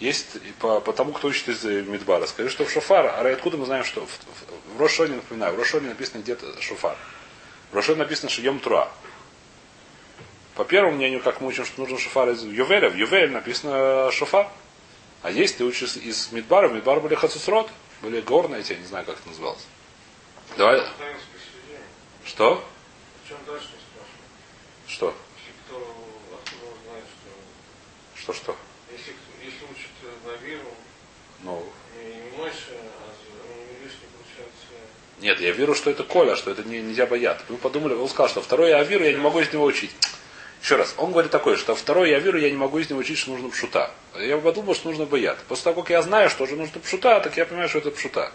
Есть 0.00 0.38
по, 0.60 0.80
по 0.80 0.92
тому, 0.92 1.12
кто 1.12 1.28
учит 1.28 1.48
из 1.48 1.64
э, 1.64 1.82
Мидбара. 1.82 2.26
Скажи, 2.26 2.50
что 2.50 2.64
в 2.64 2.70
шофар, 2.70 3.06
а 3.06 3.32
откуда 3.32 3.56
мы 3.56 3.66
знаем, 3.66 3.84
что 3.84 4.06
в, 4.06 4.10
в, 4.10 4.76
в 4.76 4.80
Рошоне, 4.80 5.16
напоминаю, 5.16 5.54
в 5.54 5.58
Рошоне 5.58 5.88
написано 5.88 6.22
где-то 6.22 6.60
шофар. 6.62 6.96
В 7.72 7.74
Рошоне 7.74 7.98
написано, 7.98 8.28
что 8.28 8.42
Йом 8.42 8.60
Труа. 8.60 8.88
по 10.54 10.64
первому 10.64 10.96
мнению, 10.96 11.20
как 11.20 11.40
мы 11.40 11.48
учим, 11.48 11.64
что 11.64 11.80
нужно 11.80 11.98
шофар 11.98 12.30
из 12.30 12.44
Ювеля, 12.44 12.90
в 12.90 12.96
Ювель 12.96 13.32
написано 13.32 14.10
шофар. 14.12 14.48
А 15.22 15.32
есть 15.32 15.58
ты 15.58 15.64
учишь 15.64 15.96
из 15.96 16.30
Мидбара, 16.30 16.68
в 16.68 16.74
Мидбар 16.74 17.00
были 17.00 17.16
хацусрот, 17.16 17.68
были 18.00 18.20
горные 18.20 18.60
эти, 18.60 18.74
я 18.74 18.78
не 18.78 18.86
знаю, 18.86 19.04
как 19.04 19.18
это 19.18 19.28
называлось. 19.28 19.66
Давай. 20.56 20.80
Что? 22.24 22.64
Что? 24.86 25.14
Если 25.36 25.52
кто 25.66 25.76
откуда 25.76 26.66
он 26.66 26.78
знает, 26.86 27.04
что 28.14 28.22
Что 28.22 28.32
что? 28.32 28.56
если, 28.90 29.12
если 29.44 29.64
учит 29.70 29.90
э, 30.02 30.28
на 30.28 30.36
веру, 30.44 30.68
Ну. 31.42 31.64
не 31.96 32.36
Мойша, 32.36 32.72
а. 32.72 33.08
Нет, 35.20 35.40
я 35.40 35.50
верю, 35.50 35.74
что 35.74 35.90
это 35.90 36.04
Коля, 36.04 36.36
что 36.36 36.50
это 36.50 36.62
не, 36.62 36.80
нельзя 36.80 37.06
боят. 37.06 37.42
Мы 37.48 37.56
подумали, 37.56 37.94
он 37.94 38.08
сказал, 38.08 38.28
что 38.28 38.40
второй 38.40 38.70
я 38.70 38.82
верю, 38.84 39.04
я 39.04 39.12
не 39.12 39.18
могу 39.18 39.40
из 39.40 39.52
него 39.52 39.64
учить. 39.64 39.90
Еще 40.62 40.76
раз, 40.76 40.94
он 40.96 41.10
говорит 41.10 41.30
такое, 41.30 41.56
что 41.56 41.74
второй 41.74 42.10
я 42.10 42.18
верю, 42.20 42.38
я 42.38 42.50
не 42.50 42.56
могу 42.56 42.78
из 42.78 42.88
него 42.88 43.00
учить, 43.00 43.18
что 43.18 43.30
нужно 43.32 43.48
пшута. 43.48 43.90
Я 44.16 44.38
подумал, 44.38 44.74
что 44.74 44.88
нужно 44.88 45.06
боят. 45.06 45.38
После 45.48 45.64
того, 45.64 45.82
как 45.82 45.90
я 45.90 46.02
знаю, 46.02 46.30
что 46.30 46.46
же 46.46 46.56
нужно 46.56 46.80
пшута, 46.80 47.20
так 47.20 47.36
я 47.36 47.46
понимаю, 47.46 47.68
что 47.68 47.78
это 47.78 47.90
пшута. 47.90 48.32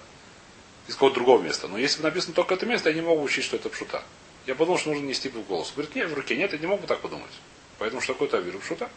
Из 0.88 0.96
какого-то 0.96 1.16
другого 1.16 1.42
места. 1.42 1.70
Но 1.70 1.78
если 1.78 2.00
бы 2.00 2.04
написано 2.04 2.34
только 2.34 2.56
это 2.56 2.66
место, 2.66 2.90
я 2.90 2.96
не 2.96 3.02
могу 3.02 3.22
учить, 3.22 3.46
что 3.46 3.56
это 3.56 3.70
пшута. 3.70 4.04
Я 4.46 4.56
подумал, 4.56 4.78
что 4.78 4.90
нужно 4.90 5.06
нести 5.06 5.30
в 5.30 5.42
голос. 5.48 5.72
Говорит, 5.74 5.96
нет, 5.96 6.10
в 6.10 6.14
руке 6.14 6.36
нет, 6.36 6.52
я 6.52 6.60
не 6.60 6.68
могу 6.68 6.86
так 6.86 7.00
подумать. 7.00 7.32
Поэтому 7.80 8.02
что 8.02 8.14
такое 8.14 8.28
тавир 8.28 8.58
пшута? 8.58 8.90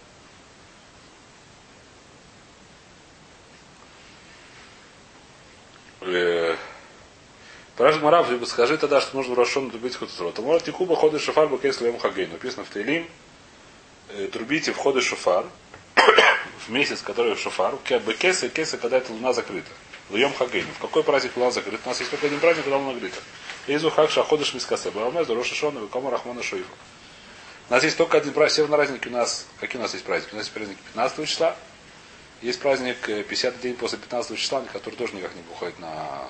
Параш 7.76 8.00
Марав, 8.00 8.30
либо 8.30 8.44
скажи 8.46 8.78
тогда, 8.78 9.00
что 9.00 9.16
нужно 9.16 9.34
в 9.34 9.38
Рошон 9.38 9.70
трубить 9.70 9.96
хутузрот. 9.96 10.34
То 10.34 10.42
может 10.42 10.66
Якуба 10.66 10.96
ходы 10.96 11.18
шофар 11.18 11.48
бакейс 11.48 11.80
лем 11.80 11.98
хагей. 11.98 12.26
Написано 12.26 12.64
в 12.64 12.70
Тейлим. 12.70 13.06
э, 14.10 14.28
Трубите 14.32 14.72
в 14.72 14.76
ходы 14.76 15.02
шофар. 15.02 15.44
в 16.66 16.70
месяц, 16.70 17.02
который 17.02 17.34
в 17.34 17.40
шофар. 17.40 17.74
Бекеса 18.06 18.46
и 18.46 18.48
кеса, 18.48 18.78
когда 18.78 18.98
эта 18.98 19.12
луна 19.12 19.32
закрыта. 19.32 19.68
Льем 20.10 20.32
хагейну. 20.32 20.68
В 20.78 20.78
какой 20.78 21.02
праздник 21.02 21.36
луна 21.36 21.50
закрыта? 21.50 21.82
У 21.84 21.88
нас 21.88 21.98
есть 21.98 22.10
только 22.10 22.26
один 22.26 22.40
праздник, 22.40 22.64
когда 22.64 22.78
луна 22.78 22.94
закрыта. 22.94 23.18
Изу 23.66 23.90
хакша 23.90 24.22
ходыш 24.22 24.54
мискасе. 24.54 24.90
Барамез, 24.90 25.28
Роша 25.28 25.54
Шона, 25.54 25.80
Викома 25.80 26.10
Рахмана 26.10 26.42
Шоифа. 26.42 26.70
У 27.68 27.72
нас 27.72 27.82
есть 27.82 27.98
только 27.98 28.16
один 28.16 28.32
праздник. 28.32 28.52
Все 28.52 28.66
на 28.68 28.76
праздники 28.76 29.08
у 29.08 29.10
нас. 29.10 29.46
Какие 29.60 29.80
у 29.80 29.82
нас 29.82 29.92
есть 29.92 30.04
праздники? 30.04 30.32
У 30.32 30.36
нас 30.36 30.46
есть 30.46 30.54
праздник 30.54 30.78
15 30.94 31.28
числа. 31.28 31.56
Есть 32.42 32.60
праздник 32.60 33.08
э, 33.08 33.22
50 33.22 33.60
день 33.60 33.74
после 33.74 33.98
15 33.98 34.38
числа, 34.38 34.62
который 34.72 34.94
тоже 34.94 35.14
никак 35.14 35.34
не 35.34 35.42
выходит 35.42 35.78
на 35.78 36.28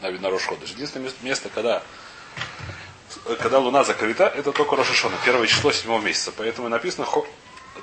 на, 0.00 0.10
на 0.10 0.30
Рошходыш. 0.30 0.70
Единственное 0.70 1.12
место- 1.22 1.50
когда, 1.54 1.82
когда 3.40 3.58
луна 3.58 3.84
закрыта, 3.84 4.24
это 4.24 4.52
только 4.52 4.76
Рошашона, 4.76 5.16
первое 5.24 5.46
число 5.46 5.72
седьмого 5.72 6.00
месяца. 6.00 6.32
Поэтому 6.36 6.68
написано 6.68 7.06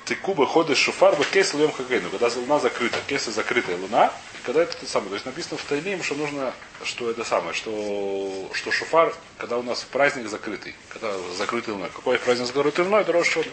ты 0.05 0.15
кубы 0.15 0.45
ходишь 0.45 0.77
шуфар 0.77 1.15
бы 1.15 1.25
кейс 1.25 1.53
льем 1.53 1.71
хагейну. 1.71 2.09
Когда 2.09 2.27
луна 2.35 2.59
закрыта, 2.59 2.97
кейс 3.07 3.25
закрытая 3.25 3.77
луна, 3.77 4.11
и 4.33 4.45
когда 4.45 4.63
это 4.63 4.75
то 4.77 4.85
самое. 4.85 5.09
То 5.09 5.15
есть 5.15 5.25
написано 5.25 5.57
в 5.57 5.63
Тайлим, 5.63 6.03
что 6.03 6.15
нужно, 6.15 6.53
что 6.83 7.09
это 7.09 7.23
самое, 7.23 7.53
что, 7.53 8.49
что 8.53 8.71
шуфар, 8.71 9.13
когда 9.37 9.57
у 9.57 9.63
нас 9.63 9.83
праздник 9.83 10.27
закрытый, 10.27 10.75
когда 10.89 11.17
закрытый 11.37 11.73
луна. 11.73 11.89
Какой 11.89 12.19
праздник 12.19 12.47
закрытый 12.47 12.85
луной, 12.85 13.01
это 13.01 13.11
Рошашона. 13.11 13.45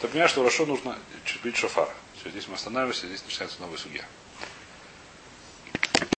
Ты 0.00 0.08
понимаешь, 0.08 0.30
что 0.30 0.42
Рошо 0.42 0.66
нужно 0.66 0.98
чуть 1.24 1.42
бить 1.42 1.56
шофар. 1.56 1.88
Все, 2.24 2.30
здесь 2.30 2.48
мы 2.48 2.54
останавливаемся, 2.54 3.06
здесь 3.06 3.22
начинается 3.22 3.60
новая 3.60 3.76
судья. 3.76 4.02